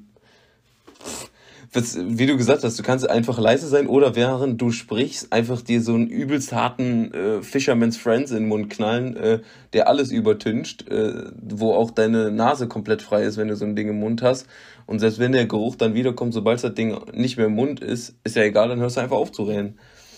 wie 1.74 2.26
du 2.26 2.38
gesagt 2.38 2.64
hast, 2.64 2.80
du 2.80 2.84
kannst 2.84 3.10
einfach 3.10 3.38
leise 3.38 3.68
sein 3.68 3.88
oder 3.88 4.16
während 4.16 4.62
du 4.62 4.72
sprichst, 4.72 5.34
einfach 5.34 5.62
dir 5.62 5.82
so 5.82 5.94
einen 5.94 6.08
übelst 6.08 6.54
harten 6.54 7.14
äh, 7.14 7.42
Fisherman's 7.42 7.98
Friends 7.98 8.32
in 8.32 8.38
den 8.38 8.48
Mund 8.48 8.70
knallen, 8.70 9.16
äh, 9.18 9.42
der 9.74 9.88
alles 9.88 10.12
übertüncht, 10.12 10.88
äh, 10.88 11.26
wo 11.40 11.74
auch 11.74 11.92
deine 11.92 12.32
Nase 12.32 12.68
komplett 12.68 13.02
frei 13.02 13.24
ist, 13.24 13.38
wenn 13.38 13.50
du 13.50 13.56
so 13.56 13.66
ein 13.66 13.76
Ding 13.76 13.90
im 13.90 14.00
Mund 14.00 14.22
hast. 14.22 14.48
Und 14.86 15.00
selbst 15.00 15.20
wenn 15.20 15.34
der 15.34 15.46
Geruch 15.46 15.76
dann 15.76 15.94
wiederkommt, 15.94 16.34
sobald 16.34 16.64
das 16.64 16.74
Ding 16.74 16.98
nicht 17.14 17.38
mehr 17.38 17.48
im 17.48 17.56
Mund 17.56 17.82
ist, 17.82 18.16
ist 18.24 18.36
ja 18.36 18.44
egal, 18.44 18.70
dann 18.70 18.80
hörst 18.80 18.98
du 18.98 19.02
einfach 19.02 19.18
auf 19.18 19.32
zu 19.32 19.44
reden. 19.44 19.78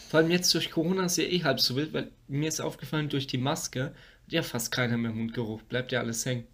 Vor 0.10 0.20
allem 0.20 0.32
jetzt 0.32 0.53
durch 0.53 0.72
Corona 0.72 1.06
ist 1.06 1.18
ja 1.18 1.24
eh 1.24 1.44
halb 1.44 1.60
so 1.60 1.75
wild, 1.75 1.94
weil 1.94 2.10
mir 2.27 2.48
ist 2.48 2.62
aufgefallen, 2.62 3.10
durch 3.10 3.27
die 3.27 3.38
Maske 3.38 3.91
ja 4.31 4.43
fast 4.43 4.71
keiner 4.71 4.98
mehr 4.98 5.12
Mundgeruch, 5.12 5.62
bleibt 5.63 5.91
ja 5.91 6.00
alles 6.00 6.25
hängen. 6.25 6.45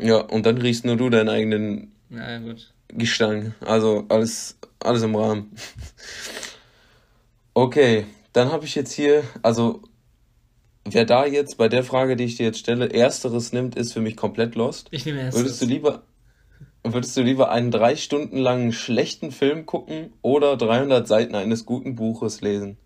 Ja, 0.00 0.18
und 0.18 0.46
dann 0.46 0.58
riechst 0.58 0.84
nur 0.84 0.96
du 0.96 1.10
deinen 1.10 1.28
eigenen 1.28 1.92
Na 2.08 2.38
gut. 2.38 2.72
Gestank. 2.88 3.54
Also 3.60 4.06
alles, 4.08 4.58
alles 4.80 5.02
im 5.02 5.14
Rahmen. 5.14 5.52
Okay, 7.54 8.06
dann 8.32 8.52
habe 8.52 8.64
ich 8.64 8.74
jetzt 8.76 8.92
hier, 8.92 9.24
also 9.42 9.82
wer 10.84 11.04
da 11.04 11.26
jetzt 11.26 11.58
bei 11.58 11.68
der 11.68 11.82
Frage, 11.82 12.14
die 12.14 12.24
ich 12.24 12.36
dir 12.36 12.46
jetzt 12.46 12.60
stelle, 12.60 12.92
ersteres 12.92 13.52
nimmt, 13.52 13.74
ist 13.74 13.92
für 13.92 14.00
mich 14.00 14.16
komplett 14.16 14.54
lost. 14.54 14.88
Ich 14.92 15.04
nehme 15.04 15.20
ersteres. 15.20 15.44
Würdest 15.44 15.62
du 15.62 15.66
lieber, 15.66 16.02
würdest 16.84 17.16
du 17.16 17.22
lieber 17.22 17.50
einen 17.50 17.70
drei 17.70 17.96
Stunden 17.96 18.38
langen 18.38 18.72
schlechten 18.72 19.32
Film 19.32 19.66
gucken 19.66 20.12
oder 20.22 20.56
300 20.56 21.08
Seiten 21.08 21.34
eines 21.34 21.66
guten 21.66 21.96
Buches 21.96 22.40
lesen? 22.40 22.78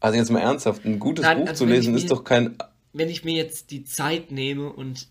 Also 0.00 0.18
jetzt 0.18 0.30
mal 0.30 0.40
ernsthaft, 0.40 0.84
ein 0.84 0.98
gutes 0.98 1.24
Nein, 1.24 1.40
Buch 1.40 1.48
also 1.48 1.64
zu 1.64 1.70
lesen 1.70 1.92
mir, 1.92 1.98
ist 1.98 2.10
doch 2.10 2.24
kein. 2.24 2.56
Wenn 2.92 3.08
ich 3.08 3.24
mir 3.24 3.34
jetzt 3.34 3.70
die 3.70 3.84
Zeit 3.84 4.30
nehme 4.30 4.70
und 4.70 5.08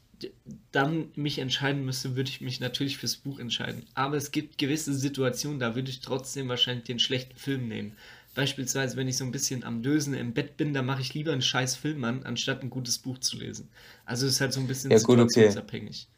dann 0.72 1.10
mich 1.16 1.40
entscheiden 1.40 1.86
müsste, 1.86 2.16
würde 2.16 2.30
ich 2.30 2.42
mich 2.42 2.60
natürlich 2.60 2.98
fürs 2.98 3.18
Buch 3.18 3.40
entscheiden. 3.40 3.84
Aber 3.94 4.16
es 4.18 4.32
gibt 4.32 4.58
gewisse 4.58 4.94
Situationen, 4.94 5.60
da 5.60 5.76
würde 5.76 5.90
ich 5.90 6.00
trotzdem 6.00 6.48
wahrscheinlich 6.48 6.86
den 6.86 7.00
schlechten 7.00 7.38
Film 7.38 7.68
nehmen. 7.68 7.94
Beispielsweise, 8.34 8.98
wenn 8.98 9.08
ich 9.08 9.18
so 9.18 9.24
ein 9.24 9.32
bisschen 9.32 9.64
am 9.64 9.82
Dösen 9.82 10.14
im 10.14 10.34
Bett 10.34 10.58
bin, 10.58 10.74
da 10.74 10.82
mache 10.82 11.02
ich 11.02 11.14
lieber 11.14 11.32
einen 11.32 11.42
scheiß 11.42 11.76
Film 11.78 12.04
an, 12.04 12.24
anstatt 12.24 12.64
ein 12.64 12.70
gutes 12.70 12.98
Buch 12.98 13.18
zu 13.20 13.38
lesen. 13.38 13.70
Also 14.06 14.26
es 14.26 14.34
ist 14.34 14.42
halt 14.42 14.54
so 14.54 14.60
ein 14.60 14.68
bisschen 14.68 14.92
ja, 14.92 14.98
gut, 14.98 15.20
situationsabhängig. 15.20 16.08
Okay. 16.10 16.15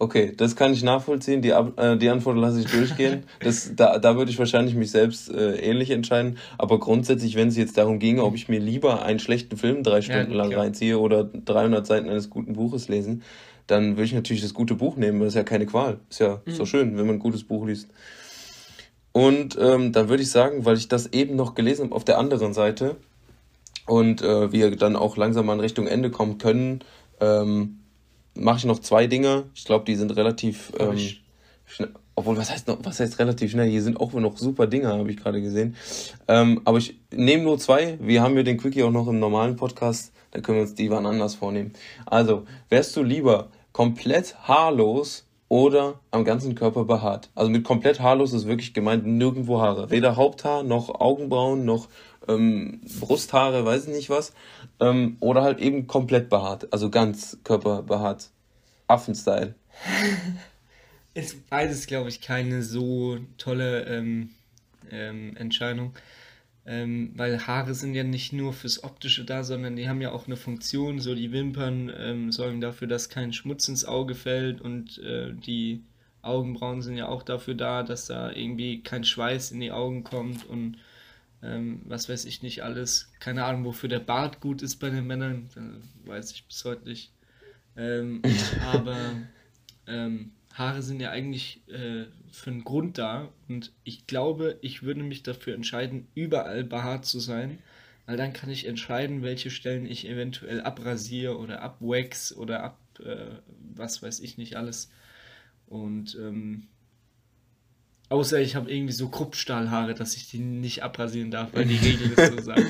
Okay, 0.00 0.32
das 0.36 0.54
kann 0.54 0.72
ich 0.72 0.84
nachvollziehen. 0.84 1.42
Die, 1.42 1.50
äh, 1.50 1.96
die 1.96 2.08
Antwort 2.08 2.36
lasse 2.36 2.60
ich 2.60 2.66
durchgehen. 2.66 3.24
Das, 3.40 3.72
da, 3.74 3.98
da 3.98 4.16
würde 4.16 4.30
ich 4.30 4.38
wahrscheinlich 4.38 4.74
mich 4.74 4.90
selbst 4.90 5.30
äh, 5.30 5.56
ähnlich 5.56 5.90
entscheiden. 5.90 6.38
Aber 6.56 6.78
grundsätzlich, 6.78 7.36
wenn 7.36 7.48
es 7.48 7.56
jetzt 7.56 7.78
darum 7.78 7.98
ginge, 7.98 8.24
ob 8.24 8.34
ich 8.34 8.48
mir 8.48 8.60
lieber 8.60 9.02
einen 9.02 9.18
schlechten 9.18 9.56
Film 9.56 9.82
drei 9.82 10.02
Stunden 10.02 10.32
ja, 10.32 10.36
lang 10.36 10.52
reinziehe 10.52 10.98
oder 10.98 11.24
300 11.24 11.86
Seiten 11.86 12.08
eines 12.08 12.30
guten 12.30 12.54
Buches 12.54 12.88
lesen, 12.88 13.22
dann 13.66 13.92
würde 13.92 14.04
ich 14.04 14.12
natürlich 14.12 14.42
das 14.42 14.54
gute 14.54 14.74
Buch 14.74 14.96
nehmen. 14.96 15.20
Das 15.20 15.28
ist 15.28 15.34
ja 15.34 15.44
keine 15.44 15.66
Qual. 15.66 15.98
Ist 16.10 16.20
ja 16.20 16.40
mhm. 16.44 16.50
so 16.52 16.64
schön, 16.64 16.96
wenn 16.96 17.06
man 17.06 17.16
ein 17.16 17.20
gutes 17.20 17.44
Buch 17.44 17.66
liest. 17.66 17.88
Und 19.12 19.58
ähm, 19.60 19.92
dann 19.92 20.08
würde 20.08 20.22
ich 20.22 20.30
sagen, 20.30 20.64
weil 20.64 20.76
ich 20.76 20.88
das 20.88 21.06
eben 21.12 21.36
noch 21.36 21.54
gelesen 21.54 21.86
habe 21.86 21.96
auf 21.96 22.04
der 22.04 22.18
anderen 22.18 22.52
Seite 22.54 22.96
und 23.86 24.22
äh, 24.22 24.52
wir 24.52 24.76
dann 24.76 24.96
auch 24.96 25.16
langsam 25.16 25.46
mal 25.46 25.54
in 25.54 25.60
Richtung 25.60 25.86
Ende 25.86 26.10
kommen 26.10 26.38
können, 26.38 26.80
ähm, 27.20 27.80
mache 28.34 28.58
ich 28.58 28.64
noch 28.64 28.78
zwei 28.80 29.06
Dinge. 29.06 29.44
Ich 29.54 29.64
glaube, 29.64 29.84
die 29.84 29.96
sind 29.96 30.16
relativ 30.16 30.72
ähm, 30.78 30.98
schnell. 31.64 31.90
Obwohl, 32.18 32.36
was 32.36 32.50
heißt 32.50 32.66
noch, 32.66 32.78
was 32.82 32.98
heißt 32.98 33.20
relativ 33.20 33.52
schnell? 33.52 33.70
Hier 33.70 33.80
sind 33.80 34.00
auch 34.00 34.12
noch 34.12 34.36
super 34.38 34.66
Dinge, 34.66 34.88
habe 34.88 35.08
ich 35.08 35.18
gerade 35.18 35.40
gesehen. 35.40 35.76
Ähm, 36.26 36.60
aber 36.64 36.78
ich 36.78 36.98
nehme 37.12 37.44
nur 37.44 37.58
zwei. 37.58 37.96
Wir 38.00 38.22
haben 38.22 38.36
ja 38.36 38.42
den 38.42 38.56
Quickie 38.56 38.82
auch 38.82 38.90
noch 38.90 39.06
im 39.06 39.20
normalen 39.20 39.54
Podcast. 39.54 40.12
Da 40.32 40.40
können 40.40 40.58
wir 40.58 40.62
uns 40.62 40.74
die 40.74 40.90
wann 40.90 41.06
anders 41.06 41.36
vornehmen. 41.36 41.74
Also, 42.06 42.44
wärst 42.70 42.96
du 42.96 43.04
lieber 43.04 43.50
komplett 43.70 44.36
haarlos 44.48 45.26
oder 45.48 46.00
am 46.10 46.24
ganzen 46.24 46.56
Körper 46.56 46.84
behaart? 46.84 47.30
Also 47.36 47.52
mit 47.52 47.62
komplett 47.62 48.00
haarlos 48.00 48.32
ist 48.32 48.48
wirklich 48.48 48.74
gemeint 48.74 49.06
nirgendwo 49.06 49.60
Haare. 49.60 49.90
Weder 49.90 50.16
Haupthaar 50.16 50.64
noch 50.64 51.00
Augenbrauen 51.00 51.64
noch 51.64 51.88
ähm, 52.28 52.80
Brusthaare, 53.00 53.64
weiß 53.64 53.86
ich 53.86 53.94
nicht 53.94 54.10
was. 54.10 54.32
Ähm, 54.80 55.16
oder 55.20 55.42
halt 55.42 55.58
eben 55.58 55.86
komplett 55.86 56.28
behaart, 56.28 56.72
also 56.72 56.90
ganz 56.90 57.38
körperbehaart. 57.44 58.30
Affenstyle. 58.86 59.54
ist 61.14 61.48
beides, 61.48 61.86
glaube 61.86 62.08
ich, 62.08 62.20
keine 62.20 62.62
so 62.62 63.18
tolle 63.36 63.84
ähm, 63.84 64.30
ähm, 64.90 65.36
Entscheidung. 65.36 65.94
Ähm, 66.66 67.12
weil 67.16 67.46
Haare 67.46 67.74
sind 67.74 67.94
ja 67.94 68.04
nicht 68.04 68.32
nur 68.32 68.52
fürs 68.52 68.84
Optische 68.84 69.24
da, 69.24 69.42
sondern 69.42 69.76
die 69.76 69.88
haben 69.88 70.02
ja 70.02 70.12
auch 70.12 70.26
eine 70.26 70.36
Funktion. 70.36 71.00
So 71.00 71.14
die 71.14 71.32
Wimpern 71.32 71.90
ähm, 71.96 72.32
sorgen 72.32 72.60
dafür, 72.60 72.88
dass 72.88 73.08
kein 73.08 73.32
Schmutz 73.32 73.68
ins 73.68 73.84
Auge 73.84 74.14
fällt 74.14 74.60
und 74.60 74.98
äh, 74.98 75.32
die 75.32 75.82
Augenbrauen 76.20 76.82
sind 76.82 76.96
ja 76.96 77.08
auch 77.08 77.22
dafür 77.22 77.54
da, 77.54 77.82
dass 77.82 78.06
da 78.06 78.30
irgendwie 78.30 78.82
kein 78.82 79.04
Schweiß 79.04 79.50
in 79.52 79.60
die 79.60 79.72
Augen 79.72 80.04
kommt 80.04 80.44
und 80.46 80.76
ähm, 81.42 81.82
was 81.84 82.08
weiß 82.08 82.24
ich 82.24 82.42
nicht 82.42 82.62
alles. 82.62 83.10
Keine 83.20 83.44
Ahnung, 83.44 83.64
wofür 83.64 83.88
der 83.88 84.00
Bart 84.00 84.40
gut 84.40 84.62
ist 84.62 84.76
bei 84.76 84.90
den 84.90 85.06
Männern, 85.06 85.48
weiß 86.04 86.32
ich 86.32 86.44
bis 86.46 86.64
heute 86.64 86.88
nicht. 86.88 87.12
Ähm, 87.76 88.22
aber 88.72 88.96
ähm, 89.86 90.32
Haare 90.52 90.82
sind 90.82 91.00
ja 91.00 91.10
eigentlich 91.10 91.62
äh, 91.68 92.06
für 92.32 92.50
einen 92.50 92.64
Grund 92.64 92.98
da 92.98 93.28
und 93.48 93.72
ich 93.84 94.06
glaube, 94.06 94.58
ich 94.60 94.82
würde 94.82 95.02
mich 95.02 95.22
dafür 95.22 95.54
entscheiden, 95.54 96.08
überall 96.14 96.64
behaart 96.64 97.06
zu 97.06 97.20
sein, 97.20 97.58
weil 98.06 98.16
dann 98.16 98.32
kann 98.32 98.50
ich 98.50 98.66
entscheiden, 98.66 99.22
welche 99.22 99.50
Stellen 99.50 99.86
ich 99.86 100.08
eventuell 100.08 100.60
abrasiere 100.62 101.38
oder 101.38 101.62
abwax 101.62 102.34
oder 102.34 102.64
ab, 102.64 102.78
äh, 102.98 103.36
was 103.76 104.02
weiß 104.02 104.18
ich 104.20 104.36
nicht 104.36 104.56
alles. 104.56 104.90
Und 105.66 106.16
ähm, 106.16 106.66
Außer 108.10 108.40
ich 108.40 108.56
habe 108.56 108.70
irgendwie 108.70 108.94
so 108.94 109.08
Kruppstahlhaare, 109.08 109.92
dass 109.92 110.16
ich 110.16 110.30
die 110.30 110.38
nicht 110.38 110.82
abrasieren 110.82 111.30
darf, 111.30 111.48
weil 111.52 111.66
die 111.66 111.76
Regel 111.84 112.12
ist 112.12 112.36
so 112.36 112.42
sagt. 112.42 112.62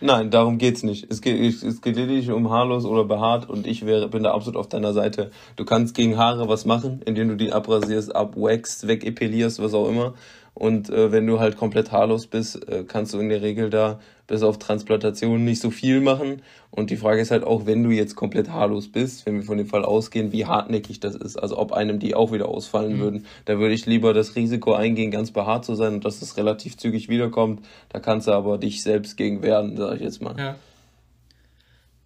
Nein, 0.00 0.30
darum 0.30 0.56
geht's 0.56 0.82
nicht. 0.82 1.06
Es 1.10 1.20
geht, 1.20 1.38
es 1.62 1.82
geht 1.82 1.96
lediglich 1.96 2.30
um 2.30 2.50
haarlos 2.50 2.86
oder 2.86 3.04
behaart 3.04 3.48
und 3.50 3.66
ich 3.66 3.84
wäre, 3.84 4.08
bin 4.08 4.22
da 4.22 4.32
absolut 4.32 4.56
auf 4.56 4.68
deiner 4.68 4.94
Seite. 4.94 5.30
Du 5.56 5.66
kannst 5.66 5.94
gegen 5.94 6.16
Haare 6.16 6.48
was 6.48 6.64
machen, 6.64 7.02
indem 7.04 7.28
du 7.28 7.36
die 7.36 7.52
abrasierst, 7.52 8.16
abwaxst, 8.16 8.88
wegepilierst, 8.88 9.60
was 9.60 9.74
auch 9.74 9.88
immer. 9.88 10.14
Und 10.54 10.90
äh, 10.90 11.12
wenn 11.12 11.26
du 11.26 11.40
halt 11.40 11.56
komplett 11.56 11.92
haarlos 11.92 12.26
bist, 12.26 12.68
äh, 12.68 12.84
kannst 12.86 13.14
du 13.14 13.18
in 13.18 13.28
der 13.28 13.42
Regel 13.42 13.70
da 13.70 14.00
bis 14.26 14.42
auf 14.42 14.58
Transplantation 14.58 15.44
nicht 15.44 15.60
so 15.60 15.70
viel 15.70 16.00
machen. 16.00 16.42
Und 16.70 16.90
die 16.90 16.96
Frage 16.96 17.20
ist 17.20 17.30
halt 17.32 17.42
auch, 17.42 17.66
wenn 17.66 17.82
du 17.82 17.90
jetzt 17.90 18.14
komplett 18.14 18.50
haarlos 18.50 18.92
bist, 18.92 19.26
wenn 19.26 19.34
wir 19.34 19.42
von 19.42 19.58
dem 19.58 19.66
Fall 19.66 19.84
ausgehen, 19.84 20.32
wie 20.32 20.46
hartnäckig 20.46 21.00
das 21.00 21.16
ist. 21.16 21.36
Also 21.36 21.58
ob 21.58 21.72
einem 21.72 21.98
die 21.98 22.14
auch 22.14 22.30
wieder 22.30 22.48
ausfallen 22.48 22.96
mhm. 22.96 23.00
würden. 23.00 23.26
Da 23.44 23.58
würde 23.58 23.74
ich 23.74 23.86
lieber 23.86 24.14
das 24.14 24.36
Risiko 24.36 24.72
eingehen, 24.72 25.10
ganz 25.10 25.32
behaart 25.32 25.64
zu 25.64 25.74
sein 25.74 25.94
und 25.94 26.04
dass 26.04 26.22
es 26.22 26.36
relativ 26.36 26.76
zügig 26.76 27.08
wiederkommt. 27.08 27.64
Da 27.88 27.98
kannst 27.98 28.28
du 28.28 28.32
aber 28.32 28.58
dich 28.58 28.82
selbst 28.82 29.16
gegen 29.16 29.42
wehren, 29.42 29.76
sag 29.76 29.96
ich 29.96 30.02
jetzt 30.02 30.22
mal. 30.22 30.36
Ja. 30.38 30.56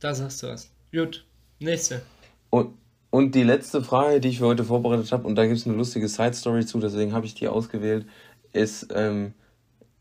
Da 0.01 0.15
sagst 0.15 0.43
du 0.43 0.49
was. 0.49 0.71
Gut. 0.93 1.25
Nächste. 1.61 2.03
Und, 2.49 2.75
und 3.11 3.35
die 3.35 3.43
letzte 3.43 3.83
Frage, 3.83 4.21
die 4.21 4.29
ich 4.29 4.39
für 4.39 4.47
heute 4.47 4.65
vorbereitet 4.65 5.13
habe, 5.13 5.27
und 5.27 5.35
da 5.35 5.45
gibt 5.45 5.59
es 5.59 5.67
eine 5.67 5.77
lustige 5.77 6.09
Side-Story 6.09 6.65
zu, 6.65 6.79
deswegen 6.79 7.13
habe 7.13 7.27
ich 7.27 7.35
die 7.35 7.49
ausgewählt 7.49 8.07
ist, 8.55 8.89
ähm, 8.95 9.35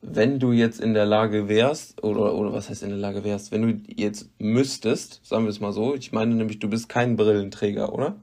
wenn 0.02 0.40
du 0.40 0.52
jetzt 0.52 0.82
in 0.82 0.94
der 0.94 1.06
Lage 1.06 1.48
wärst, 1.48 2.04
oder, 2.04 2.36
oder 2.36 2.54
was 2.54 2.70
heißt 2.70 2.84
in 2.84 2.90
der 2.90 2.98
Lage 2.98 3.24
wärst, 3.24 3.52
wenn 3.52 3.62
du 3.62 3.94
jetzt 3.94 4.30
müsstest, 4.40 5.26
sagen 5.26 5.46
wir 5.46 5.50
es 5.50 5.60
mal 5.62 5.74
so, 5.74 5.96
ich 5.96 6.12
meine 6.12 6.36
nämlich, 6.36 6.60
du 6.60 6.70
bist 6.70 6.90
kein 6.90 7.16
Brillenträger, 7.16 7.94
oder? 7.94 8.22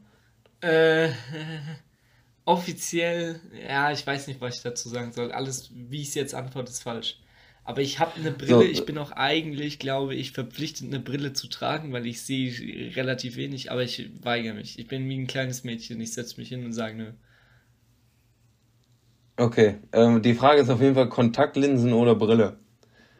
Äh, 0.60 1.10
offiziell, 2.44 3.40
ja, 3.66 3.92
ich 3.92 4.06
weiß 4.06 4.26
nicht, 4.26 4.40
was 4.40 4.56
ich 4.56 4.62
dazu 4.62 4.88
sagen 4.88 5.12
soll. 5.12 5.32
Alles, 5.32 5.70
wie 5.74 6.02
ich 6.02 6.08
es 6.08 6.14
jetzt 6.14 6.34
antworte, 6.34 6.70
ist 6.70 6.82
falsch. 6.82 7.20
Aber 7.64 7.82
ich 7.82 7.98
habe 7.98 8.16
eine 8.16 8.32
Brille, 8.32 8.48
so, 8.54 8.62
ich 8.62 8.84
bin 8.84 8.98
auch 8.98 9.12
eigentlich, 9.12 9.78
glaube 9.78 10.14
ich, 10.14 10.32
verpflichtet, 10.32 10.88
eine 10.88 11.00
Brille 11.00 11.32
zu 11.34 11.48
tragen, 11.48 11.92
weil 11.92 12.06
ich 12.06 12.22
sehe 12.22 12.96
relativ 12.96 13.36
wenig, 13.36 13.70
aber 13.70 13.82
ich 13.82 14.10
weigere 14.22 14.54
mich. 14.54 14.78
Ich 14.78 14.88
bin 14.88 15.08
wie 15.08 15.16
ein 15.18 15.26
kleines 15.26 15.64
Mädchen, 15.64 16.00
ich 16.00 16.12
setze 16.12 16.38
mich 16.40 16.48
hin 16.48 16.64
und 16.64 16.72
sage, 16.72 16.96
nö. 16.96 17.12
Okay, 19.40 19.76
ähm, 19.94 20.20
die 20.20 20.34
Frage 20.34 20.60
ist 20.60 20.68
auf 20.68 20.82
jeden 20.82 20.94
Fall 20.94 21.08
Kontaktlinsen 21.08 21.94
oder 21.94 22.14
Brille. 22.14 22.58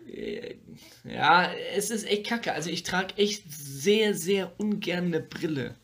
Äh, 0.07 0.57
ja, 1.05 1.49
es 1.75 1.91
ist 1.91 2.07
echt 2.07 2.27
kacke. 2.27 2.53
Also 2.53 2.69
ich 2.69 2.83
trage 2.83 3.15
echt 3.17 3.45
sehr, 3.51 4.15
sehr 4.15 4.53
ungern 4.59 5.07
eine 5.07 5.21
Brille. 5.21 5.77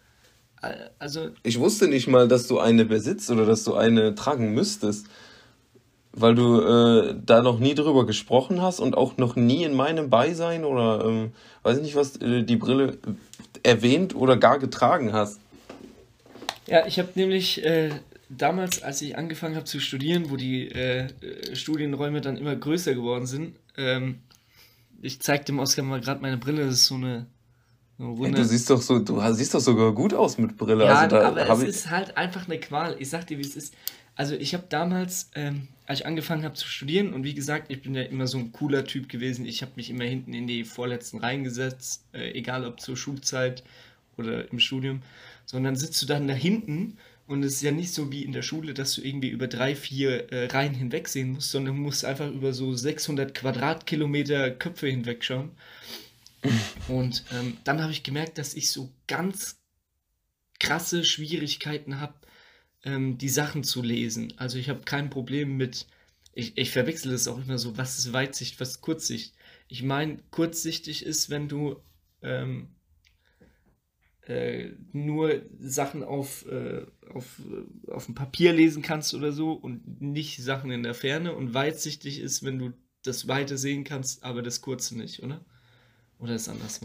Also. 0.98 1.30
Ich 1.42 1.58
wusste 1.58 1.88
nicht 1.88 2.06
mal, 2.06 2.28
dass 2.28 2.48
du 2.48 2.58
eine 2.58 2.84
besitzt 2.84 3.30
oder 3.30 3.46
dass 3.46 3.64
du 3.64 3.76
eine 3.76 4.14
tragen 4.14 4.52
müsstest. 4.52 5.06
Weil 6.12 6.34
du 6.34 6.60
äh, 6.60 7.14
da 7.24 7.40
noch 7.40 7.58
nie 7.58 7.74
drüber 7.74 8.04
gesprochen 8.04 8.60
hast 8.60 8.78
und 8.78 8.94
auch 8.94 9.16
noch 9.16 9.36
nie 9.36 9.64
in 9.64 9.72
meinem 9.72 10.10
Beisein 10.10 10.66
oder 10.66 11.02
ähm, 11.06 11.32
weiß 11.62 11.78
ich 11.78 11.82
nicht 11.82 11.96
was, 11.96 12.16
äh, 12.16 12.42
die 12.42 12.56
Brille 12.56 12.98
erwähnt 13.62 14.14
oder 14.14 14.36
gar 14.36 14.58
getragen 14.58 15.14
hast. 15.14 15.40
Ja, 16.66 16.86
ich 16.86 16.98
habe 16.98 17.08
nämlich 17.14 17.64
äh, 17.64 17.90
damals, 18.28 18.82
als 18.82 19.02
ich 19.02 19.16
angefangen 19.16 19.56
habe 19.56 19.64
zu 19.64 19.80
studieren, 19.80 20.30
wo 20.30 20.36
die 20.36 20.70
äh, 20.70 21.08
Studienräume 21.54 22.20
dann 22.20 22.36
immer 22.36 22.56
größer 22.56 22.94
geworden 22.94 23.26
sind, 23.26 23.56
ähm, 23.76 24.20
ich 25.02 25.20
zeig 25.20 25.46
dem 25.46 25.58
Oskar 25.58 25.84
mal 25.84 26.00
gerade 26.00 26.22
meine 26.22 26.38
Brille, 26.38 26.64
das 26.64 26.74
ist 26.74 26.86
so 26.86 26.94
eine 26.94 27.26
Hey, 27.98 28.30
du 28.30 28.44
siehst 28.44 28.68
doch 28.68 28.82
so, 28.82 28.98
du 28.98 29.18
siehst 29.32 29.54
doch 29.54 29.60
sogar 29.60 29.92
gut 29.92 30.12
aus 30.12 30.36
mit 30.36 30.58
Brille. 30.58 30.84
Ja, 30.84 30.96
also 30.96 31.16
da 31.16 31.28
aber 31.28 31.52
es 31.52 31.62
ist 31.62 31.90
halt 31.90 32.16
einfach 32.18 32.46
eine 32.46 32.60
Qual. 32.60 32.94
Ich 32.98 33.08
sag 33.08 33.26
dir, 33.26 33.38
wie 33.38 33.42
es 33.42 33.56
ist. 33.56 33.74
Also 34.14 34.34
ich 34.34 34.52
habe 34.52 34.64
damals, 34.68 35.30
ähm, 35.34 35.68
als 35.86 36.00
ich 36.00 36.06
angefangen 36.06 36.44
habe 36.44 36.54
zu 36.54 36.68
studieren, 36.68 37.14
und 37.14 37.24
wie 37.24 37.32
gesagt, 37.32 37.70
ich 37.70 37.80
bin 37.80 37.94
ja 37.94 38.02
immer 38.02 38.26
so 38.26 38.36
ein 38.36 38.52
cooler 38.52 38.84
Typ 38.84 39.08
gewesen. 39.08 39.46
Ich 39.46 39.62
habe 39.62 39.72
mich 39.76 39.88
immer 39.88 40.04
hinten 40.04 40.34
in 40.34 40.46
die 40.46 40.64
vorletzten 40.64 41.20
Reihen 41.20 41.42
gesetzt, 41.42 42.04
äh, 42.12 42.32
egal 42.32 42.66
ob 42.66 42.80
zur 42.80 42.98
Schulzeit 42.98 43.62
oder 44.18 44.50
im 44.52 44.58
Studium. 44.58 45.00
Sondern 45.46 45.74
sitzt 45.74 46.02
du 46.02 46.06
dann 46.06 46.28
da 46.28 46.34
hinten 46.34 46.98
und 47.26 47.42
es 47.42 47.54
ist 47.54 47.62
ja 47.62 47.72
nicht 47.72 47.92
so 47.92 48.12
wie 48.12 48.22
in 48.22 48.32
der 48.32 48.42
Schule, 48.42 48.72
dass 48.72 48.94
du 48.94 49.02
irgendwie 49.02 49.30
über 49.30 49.48
drei, 49.48 49.74
vier 49.74 50.32
äh, 50.32 50.46
Reihen 50.46 50.74
hinwegsehen 50.74 51.32
musst, 51.32 51.50
sondern 51.50 51.74
du 51.74 51.82
musst 51.82 52.04
einfach 52.04 52.30
über 52.30 52.52
so 52.52 52.74
600 52.74 53.34
Quadratkilometer 53.34 54.50
Köpfe 54.52 54.86
hinwegschauen. 54.88 55.50
Und 56.88 57.24
ähm, 57.32 57.56
dann 57.64 57.82
habe 57.82 57.90
ich 57.90 58.04
gemerkt, 58.04 58.38
dass 58.38 58.54
ich 58.54 58.70
so 58.70 58.92
ganz 59.08 59.58
krasse 60.60 61.04
Schwierigkeiten 61.04 62.00
habe, 62.00 62.14
ähm, 62.84 63.18
die 63.18 63.28
Sachen 63.28 63.64
zu 63.64 63.82
lesen. 63.82 64.32
Also 64.36 64.58
ich 64.58 64.68
habe 64.68 64.82
kein 64.84 65.10
Problem 65.10 65.56
mit, 65.56 65.86
ich, 66.32 66.56
ich 66.56 66.70
verwechsel 66.70 67.10
das 67.10 67.26
auch 67.26 67.38
immer 67.38 67.58
so, 67.58 67.76
was 67.76 67.98
ist 67.98 68.12
Weitsicht, 68.12 68.60
was 68.60 68.70
ist 68.70 68.80
Kurzsicht. 68.82 69.34
Ich 69.66 69.82
meine, 69.82 70.18
kurzsichtig 70.30 71.04
ist, 71.04 71.28
wenn 71.28 71.48
du 71.48 71.80
ähm, 72.22 72.68
äh, 74.26 74.72
nur 74.92 75.42
Sachen 75.58 76.02
auf, 76.02 76.46
äh, 76.46 76.84
auf, 77.12 77.40
auf 77.88 78.06
dem 78.06 78.14
Papier 78.14 78.52
lesen 78.52 78.82
kannst 78.82 79.14
oder 79.14 79.32
so 79.32 79.52
und 79.52 80.00
nicht 80.00 80.42
Sachen 80.42 80.70
in 80.70 80.82
der 80.82 80.94
Ferne. 80.94 81.34
Und 81.34 81.54
weitsichtig 81.54 82.20
ist, 82.20 82.44
wenn 82.44 82.58
du 82.58 82.72
das 83.04 83.28
Weite 83.28 83.56
sehen 83.56 83.84
kannst, 83.84 84.24
aber 84.24 84.42
das 84.42 84.60
Kurze 84.60 84.96
nicht, 84.98 85.22
oder? 85.22 85.44
Oder 86.18 86.34
ist 86.34 86.48
anders? 86.48 86.80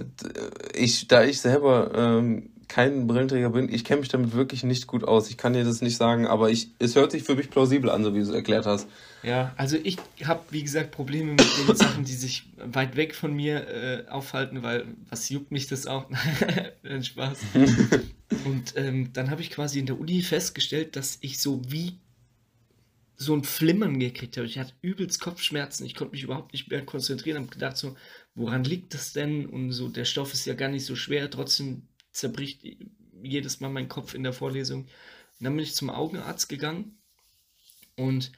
Ich, 0.76 1.08
da 1.08 1.24
ich 1.24 1.42
selber 1.42 1.92
ähm, 1.96 2.52
kein 2.72 3.06
Brillenträger 3.06 3.50
bin, 3.50 3.68
ich 3.68 3.84
kenne 3.84 4.00
mich 4.00 4.08
damit 4.08 4.32
wirklich 4.32 4.64
nicht 4.64 4.88
gut 4.88 5.04
aus. 5.04 5.30
Ich 5.30 5.36
kann 5.36 5.52
dir 5.52 5.66
das 5.66 5.82
nicht 5.82 5.98
sagen, 5.98 6.26
aber 6.26 6.50
ich, 6.50 6.70
es 6.80 6.96
hört 6.96 7.12
sich 7.12 7.24
für 7.24 7.36
mich 7.36 7.50
plausibel 7.50 7.90
an, 7.90 8.02
so 8.02 8.14
wie 8.14 8.20
du 8.20 8.24
es 8.24 8.30
erklärt 8.30 8.66
hast. 8.66 8.88
Ja, 9.24 9.54
also 9.58 9.76
ich 9.84 9.98
habe, 10.24 10.42
wie 10.52 10.64
gesagt, 10.64 10.92
Probleme 10.92 11.32
mit 11.32 11.46
den 11.68 11.76
Sachen, 11.76 12.06
die 12.06 12.14
sich 12.14 12.50
weit 12.56 12.96
weg 12.96 13.14
von 13.14 13.34
mir 13.34 13.68
äh, 13.68 14.08
aufhalten, 14.08 14.64
weil 14.64 14.86
was 15.10 15.28
juckt 15.28 15.52
mich 15.52 15.68
das 15.68 15.86
auch? 15.86 16.06
Spaß. 17.02 17.40
Und 18.46 18.78
ähm, 18.78 19.12
dann 19.12 19.32
habe 19.32 19.42
ich 19.42 19.50
quasi 19.50 19.80
in 19.80 19.86
der 19.86 20.00
Uni 20.00 20.22
festgestellt, 20.22 20.96
dass 20.96 21.18
ich 21.20 21.40
so 21.40 21.62
wie 21.68 21.98
so 23.18 23.36
ein 23.36 23.44
Flimmern 23.44 24.00
gekriegt 24.00 24.38
habe. 24.38 24.48
Ich 24.48 24.58
hatte 24.58 24.74
übelst 24.82 25.20
Kopfschmerzen, 25.20 25.86
ich 25.86 25.94
konnte 25.94 26.14
mich 26.14 26.24
überhaupt 26.24 26.54
nicht 26.54 26.70
mehr 26.72 26.84
konzentrieren, 26.86 27.38
habe 27.44 27.52
gedacht 27.52 27.78
so, 27.78 27.96
woran 28.34 28.64
liegt 28.64 28.94
das 28.94 29.14
denn? 29.14 29.46
Und 29.46 29.74
so, 29.74 29.90
der 29.90 30.06
Stoff 30.06 30.34
ist 30.34 30.46
ja 30.46 30.54
gar 30.54 30.70
nicht 30.70 30.86
so 30.86 30.96
schwer, 30.96 31.30
trotzdem 31.30 31.84
zerbricht 32.12 32.64
jedes 33.22 33.60
Mal 33.60 33.70
mein 33.70 33.88
Kopf 33.90 34.14
in 34.14 34.24
der 34.24 34.34
Vorlesung. 34.34 34.84
Und 34.84 35.46
dann 35.46 35.56
bin 35.56 35.64
ich 35.64 35.76
zum 35.76 35.90
Augenarzt 35.90 36.50
gegangen 36.50 36.98
und 37.96 38.32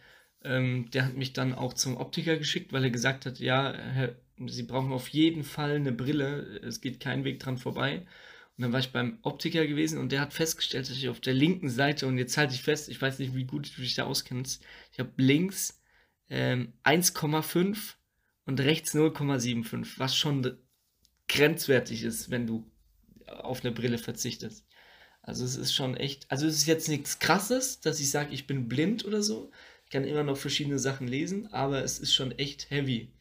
ähm, 0.43 0.89
der 0.91 1.05
hat 1.05 1.15
mich 1.15 1.33
dann 1.33 1.53
auch 1.53 1.73
zum 1.73 1.97
Optiker 1.97 2.37
geschickt, 2.37 2.73
weil 2.73 2.83
er 2.83 2.89
gesagt 2.89 3.25
hat, 3.25 3.39
ja, 3.39 3.73
Herr, 3.73 4.15
Sie 4.45 4.63
brauchen 4.63 4.91
auf 4.91 5.09
jeden 5.09 5.43
Fall 5.43 5.75
eine 5.75 5.91
Brille, 5.91 6.59
es 6.63 6.81
geht 6.81 6.99
kein 6.99 7.23
Weg 7.23 7.39
dran 7.39 7.57
vorbei. 7.57 8.05
Und 8.57 8.61
dann 8.61 8.73
war 8.73 8.79
ich 8.79 8.91
beim 8.91 9.19
Optiker 9.21 9.65
gewesen 9.65 9.97
und 9.97 10.11
der 10.11 10.21
hat 10.21 10.33
festgestellt, 10.33 10.89
dass 10.89 10.97
ich 10.97 11.09
auf 11.09 11.19
der 11.19 11.33
linken 11.33 11.69
Seite, 11.69 12.07
und 12.07 12.17
jetzt 12.17 12.37
halte 12.37 12.53
ich 12.53 12.61
fest, 12.61 12.89
ich 12.89 13.01
weiß 13.01 13.19
nicht, 13.19 13.35
wie 13.35 13.45
gut 13.45 13.71
du 13.75 13.81
dich 13.81 13.95
da 13.95 14.05
auskennst, 14.05 14.63
ich 14.91 14.99
habe 14.99 15.11
links 15.17 15.81
ähm, 16.29 16.73
1,5 16.83 17.95
und 18.45 18.59
rechts 18.59 18.93
0,75, 18.93 19.97
was 19.97 20.15
schon 20.15 20.57
grenzwertig 21.27 22.03
ist, 22.03 22.29
wenn 22.29 22.45
du 22.45 22.69
auf 23.33 23.63
eine 23.63 23.73
Brille 23.73 23.97
verzichtest. 23.97 24.65
Also 25.21 25.45
es 25.45 25.55
ist 25.55 25.73
schon 25.73 25.95
echt, 25.95 26.29
also 26.29 26.45
es 26.45 26.57
ist 26.57 26.65
jetzt 26.65 26.89
nichts 26.89 27.19
Krasses, 27.19 27.79
dass 27.79 27.99
ich 27.99 28.11
sage, 28.11 28.33
ich 28.33 28.45
bin 28.45 28.67
blind 28.67 29.05
oder 29.05 29.23
so. 29.23 29.51
Ich 29.85 29.91
kann 29.91 30.03
immer 30.03 30.23
noch 30.23 30.37
verschiedene 30.37 30.79
Sachen 30.79 31.07
lesen, 31.07 31.47
aber 31.53 31.83
es 31.83 31.99
ist 31.99 32.13
schon 32.13 32.31
echt 32.31 32.69
heavy. 32.69 33.13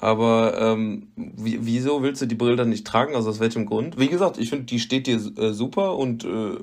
Aber 0.00 0.58
ähm, 0.60 1.12
wieso 1.16 2.02
willst 2.02 2.22
du 2.22 2.26
die 2.26 2.34
Brille 2.34 2.56
dann 2.56 2.70
nicht 2.70 2.86
tragen? 2.86 3.14
Also 3.14 3.30
aus 3.30 3.40
welchem 3.40 3.66
Grund? 3.66 3.98
Wie 3.98 4.08
gesagt, 4.08 4.38
ich 4.38 4.50
finde, 4.50 4.64
die 4.64 4.80
steht 4.80 5.06
dir 5.06 5.16
äh, 5.16 5.52
super 5.52 5.96
und 5.96 6.24
äh, 6.24 6.56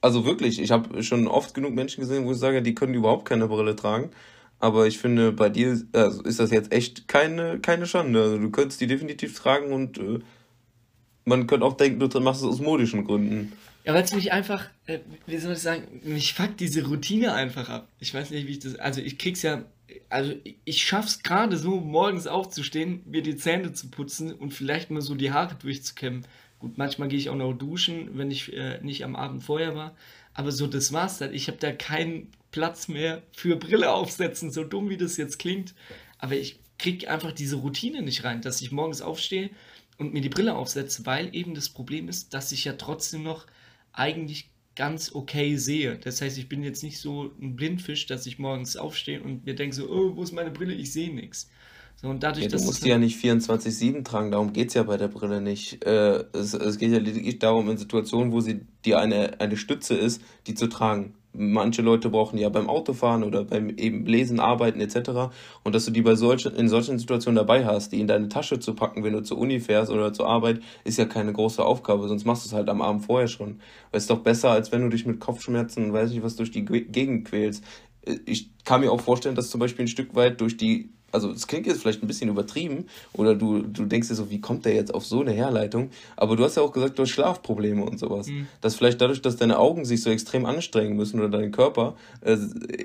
also 0.00 0.26
wirklich, 0.26 0.60
ich 0.60 0.70
habe 0.70 1.02
schon 1.02 1.26
oft 1.26 1.54
genug 1.54 1.74
Menschen 1.74 2.02
gesehen, 2.02 2.26
wo 2.26 2.32
ich 2.32 2.38
sage, 2.38 2.62
die 2.62 2.74
können 2.74 2.94
überhaupt 2.94 3.26
keine 3.26 3.48
Brille 3.48 3.74
tragen. 3.74 4.10
Aber 4.58 4.86
ich 4.86 4.98
finde, 4.98 5.32
bei 5.32 5.48
dir 5.48 5.80
also 5.92 6.22
ist 6.22 6.40
das 6.40 6.50
jetzt 6.50 6.72
echt 6.72 7.08
keine, 7.08 7.58
keine 7.60 7.86
Schande. 7.86 8.22
Also 8.22 8.38
du 8.38 8.50
könntest 8.50 8.80
die 8.80 8.86
definitiv 8.86 9.38
tragen 9.38 9.72
und 9.72 9.98
äh, 9.98 10.18
man 11.24 11.46
könnte 11.46 11.66
auch 11.66 11.76
denken, 11.76 12.00
du 12.00 12.20
machst 12.20 12.42
es 12.42 12.48
aus 12.48 12.60
modischen 12.60 13.04
Gründen. 13.04 13.52
Ja, 13.84 13.92
weil 13.92 14.02
es 14.02 14.14
mich 14.14 14.32
einfach, 14.32 14.64
äh, 14.86 15.00
wie 15.26 15.36
soll 15.36 15.52
ich 15.52 15.58
sagen, 15.58 15.82
mich 16.04 16.32
fuckt 16.32 16.60
diese 16.60 16.86
Routine 16.86 17.34
einfach 17.34 17.68
ab. 17.68 17.88
Ich 18.00 18.14
weiß 18.14 18.30
nicht, 18.30 18.46
wie 18.46 18.52
ich 18.52 18.58
das, 18.60 18.76
also 18.76 19.00
ich 19.00 19.18
krieg's 19.18 19.42
ja 19.42 19.64
also 20.08 20.34
ich 20.64 20.82
schaff's 20.82 21.22
gerade 21.22 21.56
so, 21.56 21.80
morgens 21.80 22.26
aufzustehen, 22.26 23.02
mir 23.06 23.22
die 23.22 23.36
Zähne 23.36 23.72
zu 23.72 23.88
putzen 23.88 24.32
und 24.32 24.52
vielleicht 24.52 24.90
mal 24.90 25.00
so 25.00 25.14
die 25.14 25.32
Haare 25.32 25.54
durchzukämmen. 25.56 26.26
Gut, 26.58 26.78
manchmal 26.78 27.08
gehe 27.08 27.18
ich 27.18 27.30
auch 27.30 27.36
noch 27.36 27.52
duschen, 27.52 28.16
wenn 28.16 28.30
ich 28.30 28.52
äh, 28.52 28.80
nicht 28.82 29.04
am 29.04 29.16
Abend 29.16 29.42
vorher 29.42 29.74
war. 29.74 29.94
Aber 30.32 30.50
so, 30.52 30.66
das 30.66 30.92
war's 30.92 31.18
dann. 31.18 31.34
Ich 31.34 31.48
habe 31.48 31.58
da 31.58 31.72
keinen 31.72 32.28
Platz 32.50 32.88
mehr 32.88 33.22
für 33.32 33.56
Brille 33.56 33.92
aufsetzen, 33.92 34.50
so 34.50 34.64
dumm 34.64 34.88
wie 34.88 34.96
das 34.96 35.16
jetzt 35.16 35.38
klingt. 35.38 35.74
Aber 36.18 36.34
ich 36.34 36.58
kriege 36.78 37.10
einfach 37.10 37.32
diese 37.32 37.56
Routine 37.56 38.02
nicht 38.02 38.24
rein, 38.24 38.40
dass 38.40 38.60
ich 38.62 38.72
morgens 38.72 39.02
aufstehe 39.02 39.50
und 39.98 40.12
mir 40.12 40.20
die 40.20 40.28
Brille 40.28 40.54
aufsetze, 40.54 41.06
weil 41.06 41.34
eben 41.34 41.54
das 41.54 41.68
Problem 41.68 42.08
ist, 42.08 42.34
dass 42.34 42.52
ich 42.52 42.64
ja 42.64 42.74
trotzdem 42.74 43.22
noch 43.22 43.46
eigentlich 43.92 44.50
ganz 44.76 45.14
okay 45.14 45.56
sehe. 45.56 45.98
Das 45.98 46.20
heißt, 46.20 46.36
ich 46.36 46.48
bin 46.48 46.64
jetzt 46.64 46.82
nicht 46.82 46.98
so 46.98 47.30
ein 47.40 47.54
Blindfisch, 47.54 48.06
dass 48.06 48.26
ich 48.26 48.38
morgens 48.38 48.76
aufstehe 48.76 49.22
und 49.22 49.44
mir 49.46 49.54
denke 49.54 49.76
so, 49.76 49.88
oh, 49.88 50.16
wo 50.16 50.22
ist 50.22 50.32
meine 50.32 50.50
Brille? 50.50 50.74
Ich 50.74 50.92
sehe 50.92 51.14
nichts. 51.14 51.48
So, 51.96 52.08
und 52.08 52.22
dadurch, 52.24 52.44
ja, 52.44 52.50
du 52.50 52.62
musst 52.64 52.84
die 52.84 52.88
ja 52.88 52.98
nicht 52.98 53.22
24-7 53.24 54.02
tragen, 54.04 54.32
darum 54.32 54.52
geht 54.52 54.68
es 54.68 54.74
ja 54.74 54.82
bei 54.82 54.96
der 54.96 55.08
Brille 55.08 55.40
nicht. 55.40 55.84
Äh, 55.84 56.24
es, 56.32 56.52
es 56.54 56.78
geht 56.78 56.90
ja 56.90 56.98
lediglich 56.98 57.38
darum, 57.38 57.70
in 57.70 57.78
Situationen, 57.78 58.32
wo 58.32 58.40
sie 58.40 58.66
dir 58.84 58.98
eine, 58.98 59.40
eine 59.40 59.56
Stütze 59.56 59.94
ist, 59.94 60.20
die 60.48 60.54
zu 60.54 60.66
tragen 60.66 61.14
manche 61.34 61.82
Leute 61.82 62.08
brauchen 62.08 62.38
ja 62.38 62.48
beim 62.48 62.68
Autofahren 62.68 63.24
oder 63.24 63.44
beim 63.44 63.70
eben 63.70 64.06
Lesen, 64.06 64.40
Arbeiten 64.40 64.80
etc. 64.80 65.32
Und 65.62 65.74
dass 65.74 65.84
du 65.84 65.90
die 65.90 66.02
bei 66.02 66.14
solchen, 66.14 66.54
in 66.54 66.68
solchen 66.68 66.98
Situationen 66.98 67.36
dabei 67.36 67.64
hast, 67.66 67.92
die 67.92 68.00
in 68.00 68.06
deine 68.06 68.28
Tasche 68.28 68.60
zu 68.60 68.74
packen, 68.74 69.04
wenn 69.04 69.12
du 69.12 69.22
zur 69.22 69.38
Uni 69.38 69.60
fährst 69.60 69.90
oder 69.90 70.12
zur 70.12 70.28
Arbeit, 70.28 70.60
ist 70.84 70.98
ja 70.98 71.04
keine 71.04 71.32
große 71.32 71.64
Aufgabe, 71.64 72.08
sonst 72.08 72.24
machst 72.24 72.44
du 72.44 72.48
es 72.48 72.54
halt 72.54 72.68
am 72.68 72.82
Abend 72.82 73.04
vorher 73.04 73.28
schon. 73.28 73.60
Weil 73.90 73.98
es 73.98 74.04
ist 74.04 74.10
doch 74.10 74.20
besser, 74.20 74.50
als 74.50 74.72
wenn 74.72 74.82
du 74.82 74.88
dich 74.88 75.06
mit 75.06 75.20
Kopfschmerzen, 75.20 75.92
weiß 75.92 76.10
nicht 76.10 76.22
was, 76.22 76.36
durch 76.36 76.50
die 76.50 76.64
Gegend 76.64 77.26
quälst. 77.26 77.64
Ich 78.26 78.50
kann 78.64 78.80
mir 78.80 78.90
auch 78.90 79.00
vorstellen, 79.00 79.34
dass 79.34 79.50
zum 79.50 79.60
Beispiel 79.60 79.84
ein 79.84 79.88
Stück 79.88 80.14
weit 80.14 80.40
durch 80.40 80.56
die 80.56 80.90
also 81.14 81.30
es 81.30 81.46
klingt 81.46 81.66
jetzt 81.66 81.80
vielleicht 81.80 82.02
ein 82.02 82.08
bisschen 82.08 82.28
übertrieben 82.28 82.86
oder 83.12 83.34
du, 83.34 83.62
du 83.62 83.86
denkst 83.86 84.08
dir 84.08 84.14
so, 84.14 84.30
wie 84.30 84.40
kommt 84.40 84.64
der 84.64 84.74
jetzt 84.74 84.92
auf 84.92 85.06
so 85.06 85.20
eine 85.20 85.30
Herleitung? 85.30 85.90
Aber 86.16 86.34
du 86.36 86.42
hast 86.44 86.56
ja 86.56 86.62
auch 86.62 86.72
gesagt, 86.72 86.98
du 86.98 87.02
hast 87.02 87.10
Schlafprobleme 87.10 87.84
und 87.84 87.98
sowas. 87.98 88.26
Mhm. 88.26 88.48
Dass 88.60 88.74
vielleicht 88.74 89.00
dadurch, 89.00 89.22
dass 89.22 89.36
deine 89.36 89.58
Augen 89.58 89.84
sich 89.84 90.02
so 90.02 90.10
extrem 90.10 90.44
anstrengen 90.44 90.96
müssen 90.96 91.20
oder 91.20 91.28
dein 91.28 91.52
Körper, 91.52 91.94
äh, 92.20 92.36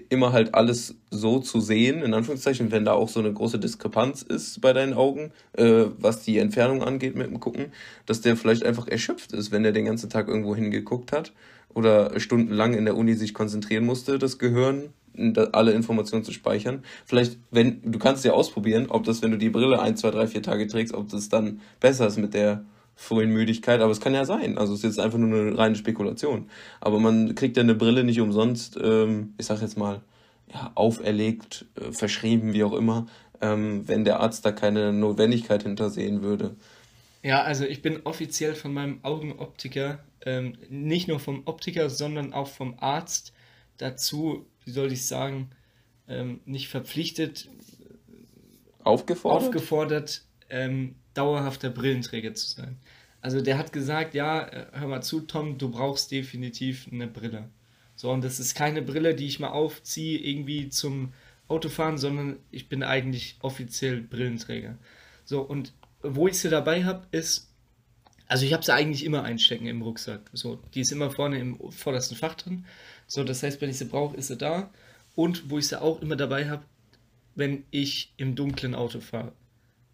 immer 0.09 0.31
halt 0.31 0.53
alles 0.53 0.95
so 1.09 1.39
zu 1.39 1.59
sehen, 1.59 2.03
in 2.03 2.13
Anführungszeichen, 2.13 2.71
wenn 2.71 2.85
da 2.85 2.93
auch 2.93 3.09
so 3.09 3.19
eine 3.19 3.33
große 3.33 3.57
Diskrepanz 3.57 4.21
ist 4.21 4.61
bei 4.61 4.73
deinen 4.73 4.93
Augen, 4.93 5.31
äh, 5.53 5.85
was 5.97 6.21
die 6.21 6.37
Entfernung 6.37 6.83
angeht 6.83 7.15
mit 7.15 7.27
dem 7.27 7.39
Gucken, 7.39 7.71
dass 8.05 8.21
der 8.21 8.37
vielleicht 8.37 8.63
einfach 8.63 8.87
erschöpft 8.87 9.33
ist, 9.33 9.51
wenn 9.51 9.63
der 9.63 9.71
den 9.71 9.85
ganzen 9.85 10.09
Tag 10.09 10.27
irgendwo 10.27 10.55
hingeguckt 10.55 11.11
hat 11.11 11.33
oder 11.73 12.19
stundenlang 12.19 12.75
in 12.75 12.85
der 12.85 12.95
Uni 12.95 13.15
sich 13.15 13.33
konzentrieren 13.33 13.85
musste, 13.85 14.19
das 14.19 14.37
Gehirn 14.37 14.93
alle 15.51 15.71
Informationen 15.71 16.23
zu 16.23 16.31
speichern. 16.31 16.83
Vielleicht, 17.05 17.37
wenn, 17.51 17.81
du 17.83 17.99
kannst 17.99 18.25
ja 18.25 18.33
ausprobieren, 18.33 18.87
ob 18.89 19.03
das, 19.03 19.21
wenn 19.21 19.31
du 19.31 19.37
die 19.37 19.49
Brille 19.49 19.81
ein, 19.81 19.97
zwei, 19.97 20.11
drei, 20.11 20.27
vier 20.27 20.41
Tage 20.41 20.67
trägst, 20.67 20.93
ob 20.93 21.09
das 21.09 21.29
dann 21.29 21.61
besser 21.79 22.07
ist 22.07 22.17
mit 22.17 22.33
der 22.33 22.63
frühen 22.95 23.31
Müdigkeit, 23.31 23.79
aber 23.79 23.91
es 23.91 24.01
kann 24.01 24.13
ja 24.13 24.25
sein. 24.25 24.57
Also 24.57 24.73
es 24.73 24.79
ist 24.79 24.97
jetzt 24.97 24.99
einfach 24.99 25.17
nur 25.17 25.39
eine 25.39 25.57
reine 25.57 25.75
Spekulation. 25.75 26.49
Aber 26.81 26.99
man 26.99 27.33
kriegt 27.33 27.55
ja 27.55 27.63
eine 27.63 27.75
Brille 27.75 28.03
nicht 28.03 28.19
umsonst, 28.19 28.77
ähm, 28.81 29.33
ich 29.37 29.45
sag 29.45 29.61
jetzt 29.61 29.77
mal, 29.77 30.01
ja, 30.53 30.71
auferlegt, 30.75 31.65
äh, 31.75 31.93
verschrieben, 31.93 32.53
wie 32.53 32.63
auch 32.63 32.73
immer, 32.73 33.07
ähm, 33.39 33.87
wenn 33.87 34.03
der 34.03 34.19
Arzt 34.19 34.45
da 34.45 34.51
keine 34.51 34.91
Notwendigkeit 34.91 35.63
hintersehen 35.63 36.23
würde. 36.23 36.55
Ja, 37.23 37.43
also 37.43 37.65
ich 37.65 37.81
bin 37.81 38.01
offiziell 38.03 38.53
von 38.53 38.73
meinem 38.73 38.99
Augenoptiker, 39.03 39.99
ähm, 40.25 40.57
nicht 40.69 41.07
nur 41.07 41.19
vom 41.19 41.43
Optiker, 41.45 41.89
sondern 41.89 42.33
auch 42.33 42.47
vom 42.47 42.75
Arzt 42.79 43.33
dazu 43.77 44.45
wie 44.69 44.73
soll 44.73 44.91
ich 44.91 45.07
sagen, 45.07 45.49
ähm, 46.07 46.41
nicht 46.45 46.69
verpflichtet, 46.69 47.49
aufgefordert, 48.83 49.43
aufgefordert 49.43 50.21
ähm, 50.49 50.95
dauerhafter 51.15 51.71
Brillenträger 51.71 52.35
zu 52.35 52.47
sein. 52.47 52.77
Also 53.21 53.41
der 53.41 53.57
hat 53.57 53.73
gesagt, 53.73 54.13
ja, 54.13 54.47
äh, 54.47 54.67
hör 54.73 54.87
mal 54.87 55.01
zu, 55.01 55.21
Tom, 55.21 55.57
du 55.57 55.69
brauchst 55.69 56.11
definitiv 56.11 56.87
eine 56.91 57.07
Brille. 57.07 57.49
So, 57.95 58.11
und 58.11 58.23
das 58.23 58.39
ist 58.39 58.53
keine 58.53 58.83
Brille, 58.83 59.15
die 59.15 59.25
ich 59.25 59.39
mal 59.39 59.49
aufziehe, 59.49 60.19
irgendwie 60.19 60.69
zum 60.69 61.13
Autofahren, 61.47 61.97
sondern 61.97 62.37
ich 62.51 62.69
bin 62.69 62.83
eigentlich 62.83 63.37
offiziell 63.41 64.01
Brillenträger. 64.01 64.77
So, 65.25 65.41
und 65.41 65.73
wo 66.01 66.27
ich 66.27 66.37
sie 66.37 66.49
dabei 66.49 66.85
habe, 66.85 67.07
ist, 67.11 67.51
also 68.27 68.45
ich 68.45 68.53
habe 68.53 68.63
sie 68.63 68.73
eigentlich 68.73 69.03
immer 69.03 69.23
einstecken 69.23 69.65
im 69.65 69.81
Rucksack. 69.81 70.29
So, 70.33 70.59
die 70.75 70.81
ist 70.81 70.91
immer 70.91 71.09
vorne 71.09 71.39
im 71.39 71.59
vordersten 71.71 72.15
Fach 72.15 72.35
drin. 72.35 72.65
So, 73.09 73.23
das 73.23 73.43
heißt, 73.43 73.59
wenn 73.59 73.71
ich 73.71 73.77
sie 73.79 73.85
brauche, 73.85 74.15
ist 74.15 74.27
sie 74.27 74.37
da. 74.37 74.69
Und 75.15 75.49
wo 75.49 75.57
ich 75.57 75.67
sie 75.67 75.81
auch 75.81 76.01
immer 76.01 76.15
dabei 76.15 76.47
habe, 76.47 76.63
wenn 77.35 77.63
ich 77.71 78.13
im 78.17 78.35
dunklen 78.35 78.75
Auto 78.75 79.01
fahre. 79.01 79.33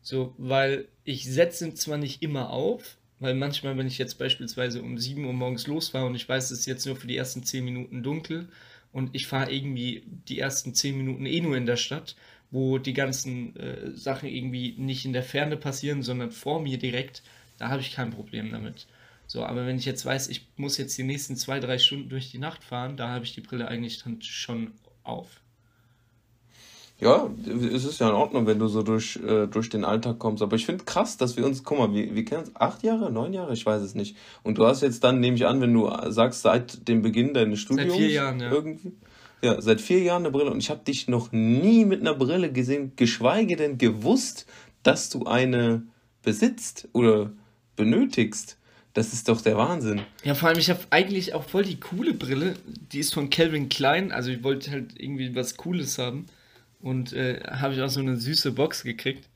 So, 0.01 0.35
weil 0.37 0.87
ich 1.05 1.25
setze 1.25 1.73
zwar 1.73 1.97
nicht 1.97 2.21
immer 2.21 2.51
auf, 2.51 2.97
weil 3.19 3.33
manchmal, 3.33 3.77
wenn 3.77 3.87
ich 3.87 3.97
jetzt 3.97 4.19
beispielsweise 4.19 4.81
um 4.81 4.97
7 4.97 5.25
Uhr 5.25 5.33
morgens 5.33 5.65
losfahre 5.65 6.05
und 6.05 6.15
ich 6.15 6.27
weiß, 6.27 6.51
es 6.51 6.59
ist 6.59 6.65
jetzt 6.65 6.85
nur 6.85 6.97
für 6.97 7.07
die 7.07 7.15
ersten 7.15 7.43
10 7.43 7.63
Minuten 7.63 8.03
dunkel 8.03 8.49
und 8.91 9.15
ich 9.15 9.27
fahre 9.27 9.51
irgendwie 9.51 10.03
die 10.27 10.39
ersten 10.39 10.73
10 10.75 10.97
Minuten 10.97 11.25
eh 11.25 11.39
nur 11.39 11.55
in 11.55 11.65
der 11.65 11.77
Stadt, 11.77 12.15
wo 12.51 12.77
die 12.77 12.93
ganzen 12.93 13.55
äh, 13.55 13.95
Sachen 13.95 14.29
irgendwie 14.29 14.75
nicht 14.77 15.05
in 15.05 15.13
der 15.13 15.23
Ferne 15.23 15.55
passieren, 15.55 16.03
sondern 16.03 16.31
vor 16.31 16.61
mir 16.61 16.77
direkt, 16.77 17.23
da 17.57 17.69
habe 17.69 17.81
ich 17.81 17.93
kein 17.93 18.11
Problem 18.11 18.51
damit. 18.51 18.87
So, 19.35 19.43
aber 19.43 19.65
wenn 19.65 19.77
ich 19.77 19.83
jetzt 19.83 20.05
weiß, 20.05 20.29
ich 20.29 20.47
muss 20.55 20.77
jetzt 20.77 20.97
die 20.97 21.03
nächsten 21.03 21.35
zwei, 21.35 21.59
drei 21.59 21.77
Stunden 21.77 22.07
durch 22.07 22.31
die 22.31 22.37
Nacht 22.37 22.63
fahren, 22.63 22.95
da 22.95 23.09
habe 23.09 23.25
ich 23.25 23.33
die 23.33 23.41
Brille 23.41 23.67
eigentlich 23.67 24.01
dann 24.01 24.21
schon 24.21 24.71
auf. 25.03 25.41
Ja, 27.01 27.29
es 27.45 27.83
ist 27.83 27.99
ja 27.99 28.07
in 28.07 28.15
Ordnung, 28.15 28.47
wenn 28.47 28.59
du 28.59 28.69
so 28.69 28.81
durch, 28.81 29.17
äh, 29.17 29.47
durch 29.47 29.69
den 29.69 29.83
Alltag 29.83 30.19
kommst. 30.19 30.41
Aber 30.41 30.55
ich 30.55 30.65
finde 30.65 30.85
krass, 30.85 31.17
dass 31.17 31.35
wir 31.35 31.45
uns, 31.45 31.65
guck 31.65 31.79
mal, 31.79 31.93
wir, 31.93 32.15
wir 32.15 32.23
kennen 32.23 32.45
uns 32.45 32.55
acht 32.55 32.81
Jahre, 32.83 33.11
neun 33.11 33.33
Jahre, 33.33 33.51
ich 33.51 33.65
weiß 33.65 33.81
es 33.81 33.93
nicht. 33.93 34.15
Und 34.43 34.57
du 34.57 34.65
hast 34.65 34.79
jetzt 34.81 35.03
dann, 35.03 35.19
nehme 35.19 35.35
ich 35.35 35.45
an, 35.45 35.59
wenn 35.59 35.73
du 35.73 35.91
sagst, 36.07 36.43
seit 36.43 36.87
dem 36.87 37.01
Beginn 37.01 37.33
deines 37.33 37.59
Studiums. 37.59 37.91
Seit 37.91 37.99
vier 37.99 38.11
Jahren, 38.11 38.39
ja. 38.39 38.49
Irgendwie, 38.53 38.93
ja, 39.41 39.61
seit 39.61 39.81
vier 39.81 39.99
Jahren 39.99 40.21
eine 40.21 40.31
Brille. 40.31 40.49
Und 40.49 40.59
ich 40.59 40.69
habe 40.69 40.85
dich 40.85 41.09
noch 41.09 41.33
nie 41.33 41.83
mit 41.83 41.99
einer 41.99 42.13
Brille 42.13 42.53
gesehen, 42.53 42.93
geschweige 42.95 43.57
denn 43.57 43.77
gewusst, 43.77 44.45
dass 44.81 45.09
du 45.09 45.25
eine 45.25 45.83
besitzt 46.23 46.87
oder 46.93 47.33
benötigst. 47.75 48.57
Das 48.95 49.11
ist 49.11 49.27
doch 49.27 49.41
der 49.41 49.57
Wahnsinn. 49.57 50.01
Ja, 50.23 50.35
vor 50.35 50.47
allem, 50.47 50.57
ich 50.57 50.69
habe 50.69 50.79
eigentlich 50.89 51.33
auch 51.33 51.43
voll 51.43 51.65
die 51.65 51.81
coole 51.81 52.13
Brille. 52.13 52.53
Die 52.93 52.99
ist 52.99 53.13
von 53.13 53.29
Calvin 53.29 53.67
Klein. 53.67 54.13
Also 54.13 54.31
ich 54.31 54.41
wollte 54.41 54.71
halt 54.71 54.97
irgendwie 54.97 55.35
was 55.35 55.57
Cooles 55.57 55.97
haben. 55.97 56.27
Und 56.79 57.11
äh, 57.11 57.41
habe 57.45 57.73
ich 57.73 57.81
auch 57.81 57.89
so 57.89 57.99
eine 57.99 58.15
süße 58.15 58.53
Box 58.53 58.83
gekriegt. 58.83 59.27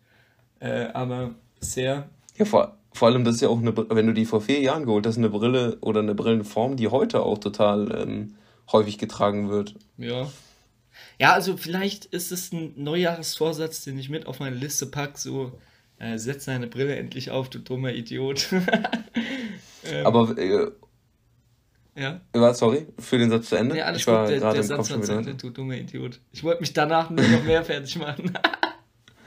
Äh, 0.62 0.86
aber 0.94 1.36
sehr. 1.60 2.08
Ja, 2.38 2.46
vor, 2.46 2.78
vor 2.94 3.10
allem, 3.10 3.26
das 3.26 3.36
ist 3.36 3.42
ja 3.42 3.50
auch 3.50 3.60
eine, 3.60 3.76
wenn 3.76 4.08
du 4.08 4.14
die 4.14 4.24
vor 4.24 4.40
vier 4.40 4.62
Jahren 4.62 4.86
geholt 4.86 5.06
hast, 5.06 5.18
eine 5.18 5.30
Brille 5.30 5.78
oder 5.82 6.00
eine 6.00 6.16
Brillenform, 6.16 6.78
die 6.78 6.88
heute 6.88 7.22
auch 7.22 7.40
total 7.40 8.02
ähm, 8.02 8.36
häufig 8.72 8.98
getragen 8.98 9.50
wird. 9.50 9.76
Ja. 9.98 10.32
Ja, 11.18 11.34
also 11.34 11.58
vielleicht 11.58 12.06
ist 12.06 12.32
es 12.32 12.54
ein 12.54 12.72
Neujahrsvorsatz, 12.78 13.84
den 13.84 14.00
ich 14.00 14.10
mit 14.10 14.26
auf 14.26 14.40
meine 14.40 14.56
Liste 14.56 14.86
packe, 14.86 15.20
so 15.20 15.52
äh, 15.98 16.18
setz 16.18 16.46
deine 16.46 16.68
Brille 16.68 16.96
endlich 16.96 17.30
auf, 17.30 17.50
du 17.50 17.60
dummer 17.60 17.92
Idiot. 17.92 18.48
ähm, 19.92 20.06
Aber 20.06 20.38
äh, 20.38 20.72
ja. 21.96 22.22
War, 22.34 22.54
sorry, 22.54 22.88
für 22.98 23.18
den 23.18 23.30
Satz 23.30 23.50
zu 23.50 23.58
Ende. 23.58 23.78
Ja, 23.78 23.86
alles 23.86 24.02
ich 24.02 24.08
war 24.08 24.24
gut, 24.24 24.42
der, 24.42 24.54
der 24.54 24.64
Satz 24.64 24.92
war 24.92 25.02
zu 25.02 25.12
Ende, 25.12 25.36
du 25.36 25.50
dummer 25.50 25.76
Idiot. 25.76 26.22
Ich 26.32 26.44
wollte 26.44 26.62
mich 26.62 26.72
danach 26.72 27.10
nur 27.10 27.28
noch 27.28 27.44
mehr 27.44 27.64
fertig 27.64 27.98
machen. 27.98 28.32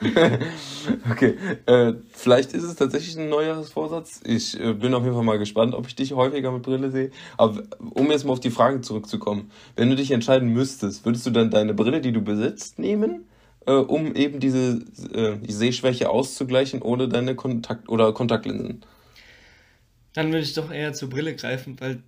okay, 1.10 1.36
äh, 1.66 1.94
vielleicht 2.12 2.52
ist 2.54 2.64
es 2.64 2.74
tatsächlich 2.74 3.16
ein 3.18 3.28
Neujahrsvorsatz. 3.28 4.20
Ich 4.24 4.58
äh, 4.58 4.72
bin 4.72 4.94
auf 4.94 5.04
jeden 5.04 5.14
Fall 5.14 5.24
mal 5.24 5.38
gespannt, 5.38 5.74
ob 5.74 5.86
ich 5.86 5.94
dich 5.94 6.12
häufiger 6.12 6.50
mit 6.50 6.62
Brille 6.62 6.90
sehe. 6.90 7.10
Aber 7.36 7.62
um 7.78 8.10
jetzt 8.10 8.24
mal 8.24 8.32
auf 8.32 8.40
die 8.40 8.50
Frage 8.50 8.80
zurückzukommen, 8.80 9.50
wenn 9.76 9.90
du 9.90 9.96
dich 9.96 10.10
entscheiden 10.10 10.48
müsstest, 10.48 11.04
würdest 11.04 11.26
du 11.26 11.30
dann 11.30 11.50
deine 11.50 11.74
Brille, 11.74 12.00
die 12.00 12.12
du 12.12 12.22
besitzt, 12.22 12.78
nehmen, 12.78 13.26
äh, 13.66 13.72
um 13.72 14.14
eben 14.14 14.40
diese 14.40 14.82
äh, 15.12 15.36
die 15.36 15.52
Sehschwäche 15.52 16.10
auszugleichen, 16.10 16.82
ohne 16.82 17.08
deine 17.08 17.34
Kontakt- 17.34 17.88
oder 17.88 18.12
Kontaktlinsen? 18.12 18.84
Dann 20.12 20.28
würde 20.28 20.44
ich 20.44 20.54
doch 20.54 20.70
eher 20.70 20.92
zur 20.92 21.10
Brille 21.10 21.34
greifen, 21.34 21.80
weil 21.80 22.02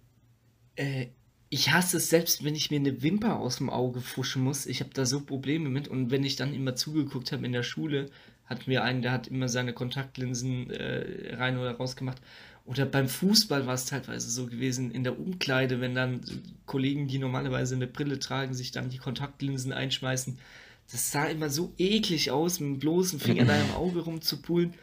äh, 0.77 1.07
ich 1.49 1.73
hasse 1.73 1.99
es 1.99 2.11
selbst, 2.11 2.45
wenn 2.45 2.55
ich 2.55 2.71
mir 2.71 2.81
eine 2.81 3.03
Wimper 3.03 3.39
aus 3.39 3.57
dem 3.57 3.71
Auge 3.71 4.01
fuschen 4.01 4.43
muss. 4.43 4.67
Ich 4.67 4.81
habe 4.81 4.91
da 4.93 5.07
so 5.07 5.21
Probleme 5.21 5.69
mit. 5.69 5.89
Und 5.89 6.11
wenn 6.11 6.25
ich 6.25 6.37
dann 6.37 6.55
immer 6.55 6.75
zugeguckt 6.75 7.33
habe 7.33 7.47
in 7.47 7.53
der 7.53 7.63
Schule, 7.63 8.11
hatten 8.47 8.67
wir 8.67 8.83
einen, 8.83 9.03
der 9.03 9.13
hat 9.13 9.29
immer 9.29 9.49
seine 9.49 9.73
Kontaktlinsen 9.73 10.71
äh, 10.71 11.35
rein 11.37 11.57
oder 11.57 11.77
raus 11.77 11.97
gemacht. 11.97 12.21
Oder 12.67 12.87
beim 12.87 13.09
Fußball 13.09 13.67
war 13.67 13.75
es 13.75 13.85
teilweise 13.85 14.31
so 14.31 14.47
gewesen, 14.47 14.91
in 14.91 15.05
der 15.05 15.19
Umkleide, 15.19 15.81
wenn 15.81 15.95
dann 15.95 16.23
Kollegen, 16.67 17.09
die 17.09 17.19
normalerweise 17.19 17.75
eine 17.75 17.87
Brille 17.87 18.19
tragen, 18.19 18.55
sich 18.55 18.71
dann 18.71 18.89
die 18.89 18.99
Kontaktlinsen 18.99 19.73
einschmeißen. 19.73 20.39
Das 20.91 21.13
sah 21.13 21.27
immer 21.27 21.51
so 21.51 21.73
eklig 21.79 22.31
aus, 22.31 22.61
mit 22.61 22.69
dem 22.69 22.79
bloßen 22.79 23.21
Finger 23.21 23.43
in 23.43 23.49
deinem 23.49 23.71
Auge 23.73 24.01
rumzupulen. 24.01 24.75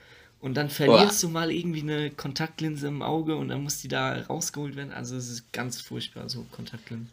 Und 0.42 0.58
dann 0.58 0.70
verlierst 0.70 1.22
Boah. 1.22 1.28
du 1.28 1.34
mal 1.34 1.52
irgendwie 1.52 1.82
eine 1.82 2.10
Kontaktlinse 2.10 2.88
im 2.88 3.04
Auge 3.04 3.36
und 3.36 3.50
dann 3.50 3.64
muss 3.64 3.80
die 3.80 3.88
da 3.88 4.22
rausgeholt 4.24 4.76
werden. 4.76 4.92
Also 4.92 5.16
es 5.16 5.30
ist 5.30 5.54
ganz 5.54 5.80
furchtbar, 5.80 6.28
so 6.30 6.46
Kontaktlinsen. 6.52 7.12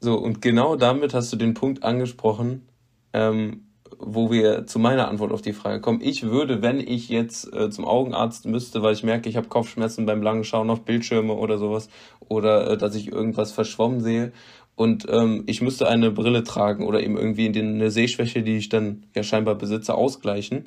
So, 0.00 0.16
und 0.18 0.42
genau 0.42 0.76
damit 0.76 1.14
hast 1.14 1.32
du 1.32 1.36
den 1.36 1.54
Punkt 1.54 1.84
angesprochen, 1.84 2.66
ähm, 3.12 3.62
wo 3.98 4.30
wir 4.30 4.66
zu 4.66 4.78
meiner 4.78 5.08
Antwort 5.08 5.32
auf 5.32 5.42
die 5.42 5.52
Frage 5.52 5.80
kommen. 5.80 6.00
Ich 6.02 6.24
würde, 6.24 6.60
wenn 6.60 6.80
ich 6.80 7.08
jetzt 7.08 7.52
äh, 7.54 7.70
zum 7.70 7.84
Augenarzt 7.86 8.46
müsste, 8.46 8.82
weil 8.82 8.94
ich 8.94 9.04
merke, 9.04 9.28
ich 9.28 9.36
habe 9.36 9.48
Kopfschmerzen 9.48 10.04
beim 10.04 10.22
langen 10.22 10.44
Schauen 10.44 10.70
auf 10.70 10.84
Bildschirme 10.84 11.32
oder 11.32 11.56
sowas, 11.56 11.88
oder 12.20 12.72
äh, 12.72 12.76
dass 12.76 12.94
ich 12.94 13.12
irgendwas 13.12 13.52
verschwommen 13.52 14.00
sehe 14.00 14.32
und 14.74 15.06
ähm, 15.10 15.44
ich 15.46 15.60
müsste 15.60 15.88
eine 15.88 16.10
Brille 16.10 16.44
tragen 16.44 16.84
oder 16.86 17.02
eben 17.02 17.16
irgendwie 17.16 17.46
eine 17.46 17.90
Sehschwäche, 17.90 18.42
die 18.42 18.56
ich 18.56 18.68
dann 18.68 19.04
ja 19.14 19.22
scheinbar 19.22 19.54
besitze, 19.54 19.94
ausgleichen, 19.94 20.66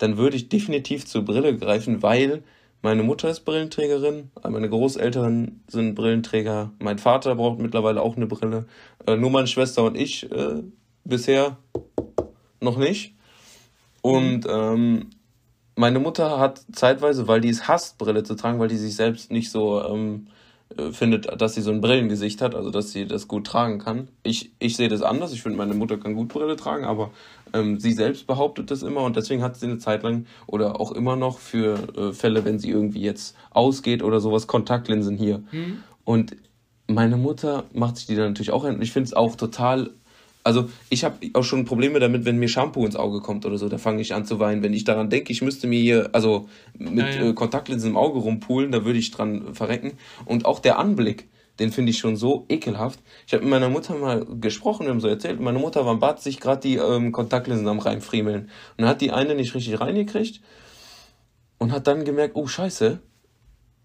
dann 0.00 0.16
würde 0.16 0.36
ich 0.36 0.48
definitiv 0.48 1.06
zur 1.06 1.24
Brille 1.24 1.56
greifen, 1.56 2.02
weil 2.02 2.42
meine 2.82 3.02
Mutter 3.02 3.28
ist 3.28 3.40
Brillenträgerin, 3.40 4.30
meine 4.48 4.70
Großeltern 4.70 5.60
sind 5.68 5.94
Brillenträger, 5.94 6.72
mein 6.78 6.98
Vater 6.98 7.34
braucht 7.34 7.58
mittlerweile 7.58 8.00
auch 8.00 8.16
eine 8.16 8.26
Brille, 8.26 8.66
äh, 9.06 9.16
nur 9.16 9.30
meine 9.30 9.46
Schwester 9.46 9.84
und 9.84 9.98
ich 9.98 10.30
äh, 10.32 10.62
bisher 11.04 11.58
noch 12.60 12.78
nicht. 12.78 13.14
Und 14.00 14.46
ähm, 14.48 15.10
meine 15.76 15.98
Mutter 15.98 16.40
hat 16.40 16.64
zeitweise, 16.72 17.28
weil 17.28 17.42
die 17.42 17.50
es 17.50 17.68
hasst, 17.68 17.98
Brille 17.98 18.22
zu 18.22 18.34
tragen, 18.34 18.58
weil 18.58 18.68
die 18.68 18.78
sich 18.78 18.96
selbst 18.96 19.30
nicht 19.30 19.50
so 19.50 19.84
ähm, 19.84 20.28
äh, 20.28 20.39
findet, 20.92 21.40
dass 21.40 21.54
sie 21.54 21.62
so 21.62 21.70
ein 21.70 21.80
Brillengesicht 21.80 22.40
hat, 22.42 22.54
also 22.54 22.70
dass 22.70 22.92
sie 22.92 23.06
das 23.06 23.28
gut 23.28 23.46
tragen 23.46 23.78
kann. 23.78 24.08
Ich, 24.22 24.52
ich 24.58 24.76
sehe 24.76 24.88
das 24.88 25.02
anders. 25.02 25.32
Ich 25.32 25.42
finde, 25.42 25.58
meine 25.58 25.74
Mutter 25.74 25.98
kann 25.98 26.14
gut 26.14 26.28
Brille 26.28 26.56
tragen, 26.56 26.84
aber 26.84 27.10
ähm, 27.52 27.80
sie 27.80 27.92
selbst 27.92 28.26
behauptet 28.26 28.70
das 28.70 28.82
immer 28.82 29.02
und 29.02 29.16
deswegen 29.16 29.42
hat 29.42 29.56
sie 29.56 29.66
eine 29.66 29.78
Zeit 29.78 30.02
lang 30.02 30.26
oder 30.46 30.80
auch 30.80 30.92
immer 30.92 31.16
noch 31.16 31.38
für 31.38 31.76
äh, 31.96 32.12
Fälle, 32.12 32.44
wenn 32.44 32.58
sie 32.58 32.70
irgendwie 32.70 33.02
jetzt 33.02 33.36
ausgeht 33.50 34.02
oder 34.02 34.20
sowas, 34.20 34.46
Kontaktlinsen 34.46 35.16
hier. 35.16 35.42
Mhm. 35.50 35.82
Und 36.04 36.36
meine 36.86 37.16
Mutter 37.16 37.64
macht 37.72 37.96
sich 37.96 38.06
die 38.06 38.16
dann 38.16 38.28
natürlich 38.28 38.52
auch 38.52 38.64
hin. 38.64 38.80
Ich 38.80 38.92
finde 38.92 39.06
es 39.06 39.14
auch 39.14 39.36
total 39.36 39.90
also 40.42 40.70
ich 40.88 41.04
habe 41.04 41.16
auch 41.34 41.42
schon 41.42 41.64
Probleme 41.64 42.00
damit, 42.00 42.24
wenn 42.24 42.38
mir 42.38 42.48
Shampoo 42.48 42.86
ins 42.86 42.96
Auge 42.96 43.20
kommt 43.20 43.44
oder 43.44 43.58
so, 43.58 43.68
da 43.68 43.78
fange 43.78 44.00
ich 44.00 44.14
an 44.14 44.24
zu 44.24 44.38
weinen. 44.38 44.62
Wenn 44.62 44.72
ich 44.72 44.84
daran 44.84 45.10
denke, 45.10 45.32
ich 45.32 45.42
müsste 45.42 45.66
mir 45.66 45.80
hier, 45.80 46.10
also 46.12 46.48
mit 46.78 47.14
ja, 47.14 47.22
ja. 47.22 47.28
Äh, 47.30 47.34
Kontaktlinsen 47.34 47.90
im 47.90 47.96
Auge 47.96 48.20
rumpulen, 48.20 48.72
da 48.72 48.84
würde 48.84 48.98
ich 48.98 49.10
dran 49.10 49.54
verrecken. 49.54 49.92
Und 50.24 50.46
auch 50.46 50.60
der 50.60 50.78
Anblick, 50.78 51.28
den 51.58 51.72
finde 51.72 51.90
ich 51.90 51.98
schon 51.98 52.16
so 52.16 52.46
ekelhaft. 52.48 53.00
Ich 53.26 53.34
habe 53.34 53.42
mit 53.44 53.50
meiner 53.50 53.68
Mutter 53.68 53.94
mal 53.94 54.24
gesprochen, 54.40 54.86
wir 54.86 54.90
haben 54.90 55.00
so 55.00 55.08
erzählt, 55.08 55.40
meine 55.40 55.58
Mutter 55.58 55.84
war 55.84 55.92
im 55.92 56.00
Bad 56.00 56.20
sich 56.20 56.40
gerade 56.40 56.62
die 56.62 56.76
ähm, 56.76 57.12
Kontaktlinsen 57.12 57.68
am 57.68 57.78
reinfriemeln. 57.78 58.42
Und 58.42 58.50
dann 58.78 58.88
hat 58.88 59.02
die 59.02 59.12
eine 59.12 59.34
nicht 59.34 59.54
richtig 59.54 59.78
reingekriegt 59.78 60.40
und 61.58 61.72
hat 61.72 61.86
dann 61.86 62.04
gemerkt, 62.04 62.34
oh 62.36 62.46
scheiße, 62.46 63.00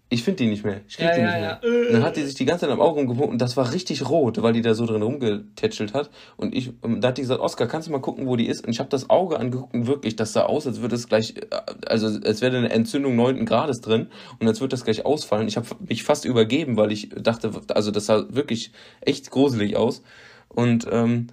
ich 0.08 0.22
finde 0.22 0.44
die 0.44 0.50
nicht 0.50 0.64
mehr. 0.64 0.82
Ich 0.86 0.96
krieg 0.96 1.06
ja, 1.06 1.14
die 1.14 1.20
ja, 1.20 1.26
nicht 1.26 1.40
mehr. 1.40 1.60
Ja. 1.62 1.86
Und 1.86 1.92
dann 1.92 2.02
hat 2.04 2.16
die 2.16 2.22
sich 2.22 2.36
die 2.36 2.44
ganze 2.44 2.66
Zeit 2.66 2.70
am 2.70 2.80
Auge 2.80 3.00
rumgepumpt 3.00 3.32
und 3.32 3.40
das 3.40 3.56
war 3.56 3.72
richtig 3.72 4.08
rot, 4.08 4.40
weil 4.40 4.52
die 4.52 4.62
da 4.62 4.74
so 4.74 4.86
drin 4.86 5.02
rumgetätschelt 5.02 5.94
hat. 5.94 6.10
Und 6.36 6.54
ich, 6.54 6.72
ähm, 6.84 7.00
da 7.00 7.08
hat 7.08 7.18
die 7.18 7.22
gesagt, 7.22 7.40
Oskar, 7.40 7.66
kannst 7.66 7.88
du 7.88 7.92
mal 7.92 8.00
gucken, 8.00 8.26
wo 8.26 8.36
die 8.36 8.46
ist? 8.46 8.64
Und 8.64 8.70
ich 8.70 8.78
habe 8.78 8.88
das 8.88 9.10
Auge 9.10 9.38
angeguckt 9.40 9.74
und 9.74 9.88
wirklich, 9.88 10.14
das 10.14 10.32
sah 10.32 10.42
aus, 10.42 10.66
als 10.66 10.80
würde 10.80 10.94
es 10.94 11.08
gleich, 11.08 11.34
äh, 11.36 11.46
also 11.86 12.06
als 12.06 12.40
wäre 12.40 12.56
eine 12.56 12.70
Entzündung 12.70 13.16
neunten 13.16 13.46
Grades 13.46 13.80
drin 13.80 14.06
und 14.38 14.46
als 14.46 14.60
würde 14.60 14.70
das 14.70 14.84
gleich 14.84 15.04
ausfallen. 15.04 15.48
Ich 15.48 15.56
habe 15.56 15.66
mich 15.88 16.04
fast 16.04 16.24
übergeben, 16.24 16.76
weil 16.76 16.92
ich 16.92 17.08
dachte, 17.10 17.50
also 17.74 17.90
das 17.90 18.06
sah 18.06 18.26
wirklich 18.28 18.70
echt 19.00 19.32
gruselig 19.32 19.76
aus. 19.76 20.02
Und 20.48 20.86
ähm, 20.88 21.26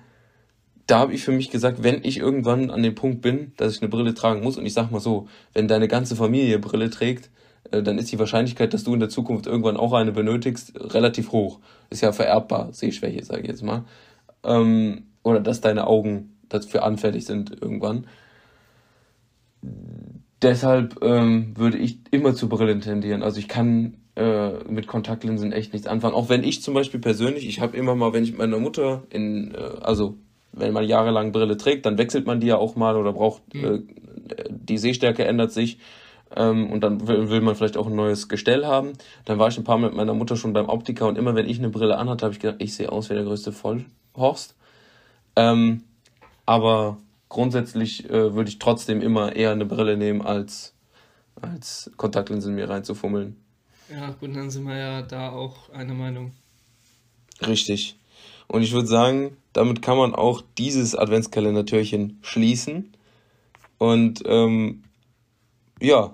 da 0.88 0.98
habe 1.00 1.14
ich 1.14 1.24
für 1.24 1.32
mich 1.32 1.52
gesagt, 1.52 1.84
wenn 1.84 2.04
ich 2.04 2.18
irgendwann 2.18 2.72
an 2.72 2.82
dem 2.82 2.96
Punkt 2.96 3.22
bin, 3.22 3.54
dass 3.58 3.76
ich 3.76 3.82
eine 3.82 3.90
Brille 3.90 4.16
tragen 4.16 4.42
muss, 4.42 4.58
und 4.58 4.66
ich 4.66 4.74
sag 4.74 4.90
mal 4.90 5.00
so, 5.00 5.28
wenn 5.54 5.68
deine 5.68 5.88
ganze 5.88 6.16
Familie 6.16 6.58
Brille 6.58 6.90
trägt, 6.90 7.30
dann 7.82 7.98
ist 7.98 8.12
die 8.12 8.20
Wahrscheinlichkeit, 8.20 8.74
dass 8.74 8.84
du 8.84 8.94
in 8.94 9.00
der 9.00 9.10
Zukunft 9.10 9.48
irgendwann 9.48 9.78
auch 9.78 9.94
eine 9.94 10.12
benötigst, 10.12 10.74
relativ 10.94 11.32
hoch. 11.32 11.60
Ist 11.90 12.02
ja 12.02 12.12
vererbbar, 12.12 12.74
Sehschwäche, 12.74 13.24
sage 13.24 13.42
ich 13.42 13.48
jetzt 13.48 13.64
mal. 13.64 13.86
Ähm, 14.44 15.04
oder 15.24 15.40
dass 15.40 15.62
deine 15.62 15.88
Augen 15.88 16.38
dafür 16.50 16.84
anfällig 16.84 17.26
sind 17.26 17.52
irgendwann. 17.62 18.06
Deshalb 20.42 21.02
ähm, 21.02 21.54
würde 21.56 21.78
ich 21.78 22.00
immer 22.12 22.36
zu 22.36 22.50
Brillen 22.50 22.82
tendieren. 22.82 23.24
Also 23.24 23.40
ich 23.40 23.48
kann 23.48 23.96
äh, 24.16 24.52
mit 24.70 24.88
Kontaktlinsen 24.88 25.54
echt 25.54 25.74
nichts 25.74 25.88
anfangen. 25.88 26.14
Auch 26.14 26.30
wenn 26.30 26.44
ich 26.44 26.62
zum 26.62 26.74
Beispiel 26.74 27.00
persönlich, 27.00 27.48
ich 27.48 27.62
habe 27.62 27.78
immer 27.78 27.96
mal, 27.96 28.14
wenn 28.14 28.24
ich 28.24 28.32
mit 28.32 28.40
meiner 28.40 28.60
Mutter 28.60 29.04
in, 29.10 29.56
äh, 29.56 29.58
also 29.82 30.18
wenn 30.52 30.74
man 30.74 30.86
jahrelang 30.86 31.32
Brille 31.32 31.58
trägt, 31.58 31.86
dann 31.86 31.98
wechselt 31.98 32.28
man 32.28 32.40
die 32.40 32.48
ja 32.48 32.58
auch 32.58 32.76
mal 32.76 32.98
oder 32.98 33.14
braucht 33.14 33.42
mhm. 33.54 33.64
äh, 33.64 33.80
die 34.50 34.78
Sehstärke 34.78 35.26
ändert 35.26 35.52
sich 35.52 35.80
ähm, 36.36 36.72
und 36.72 36.82
dann 36.82 37.08
will, 37.08 37.30
will, 37.30 37.42
man 37.42 37.56
vielleicht 37.56 37.78
auch 37.78 37.88
ein 37.88 37.96
neues 37.96 38.28
Gestell 38.28 38.66
haben. 38.66 38.94
Dann 39.26 39.40
war 39.40 39.48
ich 39.48 39.58
ein 39.58 39.64
paar 39.64 39.78
Mal 39.78 39.88
mit 39.88 39.98
meiner 39.98 40.14
Mutter 40.14 40.36
schon 40.36 40.54
beim 40.54 40.70
Optiker 40.70 41.08
und 41.08 41.18
immer 41.18 41.36
wenn 41.36 41.48
ich 41.48 41.60
eine 41.60 41.70
Brille 41.70 41.98
anhatte, 41.98 42.26
habe 42.26 42.34
ich 42.34 42.40
gedacht, 42.40 42.62
ich 42.62 42.76
sehe 42.76 42.92
aus 42.92 43.10
wie 43.10 43.14
der 43.14 43.24
größte 43.24 43.52
Vollhorst. 43.52 44.56
Ähm, 45.36 45.84
aber 46.46 46.98
grundsätzlich 47.30 48.10
äh, 48.10 48.34
würde 48.34 48.50
ich 48.50 48.60
trotzdem 48.60 49.02
immer 49.02 49.36
eher 49.36 49.52
eine 49.52 49.66
Brille 49.66 49.98
nehmen, 49.98 50.22
als, 50.22 50.74
als 51.42 51.92
Kontaktlinsen 51.98 52.56
mir 52.56 52.70
reinzufummeln. 52.70 53.36
Ja, 53.92 54.12
gut, 54.12 54.36
dann 54.36 54.50
sind 54.50 54.66
wir 54.66 54.78
ja 54.78 55.02
da 55.02 55.30
auch 55.32 55.70
einer 55.70 55.94
Meinung. 55.94 56.32
Richtig. 57.46 57.98
Und 58.48 58.62
ich 58.62 58.72
würde 58.72 58.88
sagen, 58.88 59.38
damit 59.54 59.82
kann 59.82 59.98
man 59.98 60.16
auch 60.16 60.44
dieses 60.58 60.96
Adventskalender-Türchen 60.96 62.20
schließen. 62.22 62.94
Und 63.78 64.24
ähm, 64.26 64.84
ja, 65.80 66.14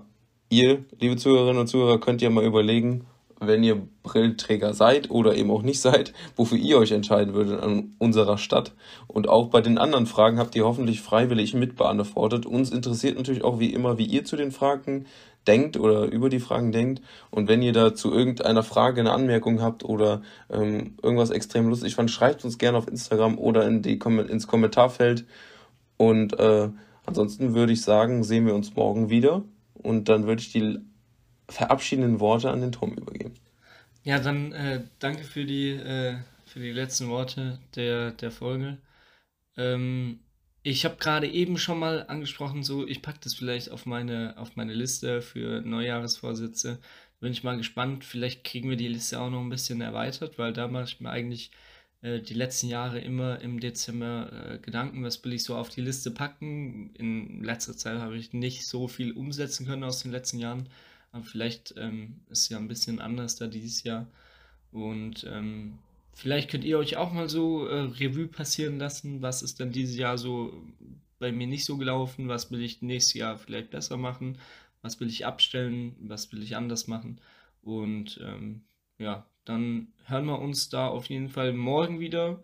ihr, 0.49 0.83
liebe 0.99 1.15
Zuhörerinnen 1.15 1.61
und 1.61 1.67
Zuhörer, 1.67 1.99
könnt 1.99 2.21
ja 2.21 2.29
mal 2.29 2.43
überlegen, 2.43 3.05
wenn 3.39 3.63
ihr 3.63 3.81
Brillenträger 4.03 4.73
seid 4.73 5.09
oder 5.09 5.35
eben 5.35 5.51
auch 5.51 5.61
nicht 5.61 5.79
seid, 5.79 6.13
wofür 6.35 6.57
ihr 6.57 6.77
euch 6.77 6.91
entscheiden 6.91 7.33
würdet 7.33 7.61
an 7.61 7.95
unserer 7.97 8.37
Stadt. 8.37 8.73
Und 9.07 9.29
auch 9.29 9.47
bei 9.47 9.61
den 9.61 9.77
anderen 9.77 10.05
Fragen 10.07 10.39
habt 10.39 10.55
ihr 10.55 10.65
hoffentlich 10.65 11.01
freiwillig 11.01 11.53
mitbeantwortet. 11.53 12.45
Uns 12.45 12.71
interessiert 12.71 13.17
natürlich 13.17 13.43
auch 13.43 13.59
wie 13.59 13.73
immer, 13.73 13.97
wie 13.97 14.05
ihr 14.05 14.25
zu 14.25 14.35
den 14.35 14.51
Fragen 14.51 15.05
denkt 15.47 15.77
oder 15.77 16.05
über 16.05 16.29
die 16.29 16.41
Fragen 16.41 16.71
denkt. 16.71 17.01
Und 17.31 17.47
wenn 17.47 17.61
ihr 17.61 17.71
da 17.71 17.95
zu 17.95 18.11
irgendeiner 18.11 18.63
Frage 18.63 18.99
eine 18.99 19.13
Anmerkung 19.13 19.61
habt 19.61 19.85
oder 19.85 20.21
ähm, 20.51 20.95
irgendwas 21.01 21.29
extrem 21.29 21.69
lustig 21.69 21.95
fand, 21.95 22.11
schreibt 22.11 22.43
uns 22.43 22.57
gerne 22.57 22.77
auf 22.77 22.87
Instagram 22.87 23.37
oder 23.37 23.65
in 23.65 23.81
die, 23.81 23.99
ins 23.99 24.47
Kommentarfeld. 24.47 25.25
Und 25.97 26.37
äh, 26.39 26.69
ansonsten 27.05 27.55
würde 27.55 27.73
ich 27.73 27.81
sagen, 27.81 28.23
sehen 28.23 28.45
wir 28.45 28.55
uns 28.55 28.75
morgen 28.75 29.09
wieder. 29.09 29.43
Und 29.81 30.09
dann 30.09 30.25
würde 30.25 30.41
ich 30.41 30.51
die 30.51 30.79
verabschiedenden 31.49 32.19
Worte 32.19 32.51
an 32.51 32.61
den 32.61 32.71
Tom 32.71 32.93
übergeben. 32.93 33.33
Ja, 34.03 34.19
dann 34.19 34.51
äh, 34.51 34.83
danke 34.99 35.23
für 35.23 35.45
die, 35.45 35.71
äh, 35.71 36.17
für 36.45 36.59
die 36.59 36.71
letzten 36.71 37.09
Worte 37.09 37.59
der, 37.75 38.11
der 38.11 38.31
Folge. 38.31 38.77
Ähm, 39.57 40.19
ich 40.63 40.85
habe 40.85 40.97
gerade 40.97 41.27
eben 41.27 41.57
schon 41.57 41.79
mal 41.79 42.05
angesprochen, 42.07 42.63
so 42.63 42.87
ich 42.87 43.01
packe 43.01 43.19
das 43.23 43.33
vielleicht 43.33 43.71
auf 43.71 43.85
meine, 43.85 44.35
auf 44.37 44.55
meine 44.55 44.73
Liste 44.73 45.21
für 45.21 45.61
Neujahresvorsätze. 45.61 46.79
Bin 47.19 47.31
ich 47.31 47.43
mal 47.43 47.57
gespannt. 47.57 48.05
Vielleicht 48.05 48.43
kriegen 48.43 48.69
wir 48.69 48.77
die 48.77 48.87
Liste 48.87 49.19
auch 49.19 49.29
noch 49.29 49.41
ein 49.41 49.49
bisschen 49.49 49.81
erweitert, 49.81 50.37
weil 50.37 50.53
da 50.53 50.67
mache 50.67 50.85
ich 50.85 50.99
mir 50.99 51.09
eigentlich 51.09 51.51
äh, 52.01 52.21
die 52.21 52.33
letzten 52.33 52.67
Jahre 52.67 52.99
immer 52.99 53.41
im 53.41 53.59
Dezember 53.59 54.31
äh, 54.31 54.57
Gedanken, 54.59 55.03
was 55.03 55.23
will 55.23 55.33
ich 55.33 55.43
so 55.43 55.55
auf 55.55 55.69
die 55.69 55.81
Liste 55.81 56.11
packen. 56.11 56.93
In 56.95 57.43
letzter 57.43 57.75
Zeit 57.75 57.99
habe 57.99 58.17
ich 58.17 58.33
nicht 58.33 58.65
so 58.65 58.87
viel 58.87 59.11
umsetzen 59.11 59.65
können 59.65 59.83
aus 59.83 60.01
den 60.01 60.11
letzten 60.11 60.39
Jahren. 60.39 60.69
Aber 61.11 61.23
vielleicht 61.23 61.73
ähm, 61.77 62.21
ist 62.29 62.49
ja 62.49 62.57
ein 62.57 62.67
bisschen 62.67 62.99
anders 62.99 63.35
da 63.35 63.47
dieses 63.47 63.83
Jahr. 63.83 64.07
Und 64.71 65.25
ähm, 65.29 65.79
vielleicht 66.13 66.51
könnt 66.51 66.63
ihr 66.63 66.77
euch 66.77 66.97
auch 66.97 67.11
mal 67.11 67.29
so 67.29 67.67
äh, 67.67 67.81
Revue 67.81 68.27
passieren 68.27 68.77
lassen. 68.77 69.21
Was 69.21 69.41
ist 69.41 69.59
denn 69.59 69.71
dieses 69.71 69.97
Jahr 69.97 70.17
so 70.17 70.53
bei 71.17 71.31
mir 71.31 71.47
nicht 71.47 71.65
so 71.65 71.77
gelaufen? 71.77 72.27
Was 72.27 72.51
will 72.51 72.61
ich 72.61 72.81
nächstes 72.81 73.15
Jahr 73.15 73.37
vielleicht 73.37 73.71
besser 73.71 73.97
machen? 73.97 74.37
Was 74.81 74.99
will 74.99 75.09
ich 75.09 75.25
abstellen? 75.25 75.95
Was 75.99 76.31
will 76.31 76.43
ich 76.43 76.55
anders 76.55 76.87
machen? 76.87 77.19
Und 77.61 78.19
ähm, 78.23 78.61
ja, 78.99 79.25
dann 79.49 79.93
hören 80.05 80.25
wir 80.25 80.39
uns 80.39 80.69
da 80.69 80.87
auf 80.87 81.09
jeden 81.09 81.29
Fall 81.29 81.53
morgen 81.53 81.99
wieder 81.99 82.43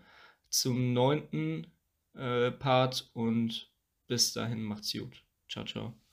zum 0.49 0.93
neunten 0.93 1.67
äh, 2.15 2.51
Part 2.51 3.11
und 3.13 3.71
bis 4.07 4.33
dahin 4.33 4.63
macht's 4.63 4.91
gut. 4.93 5.23
Ciao, 5.47 5.65
ciao. 5.65 6.04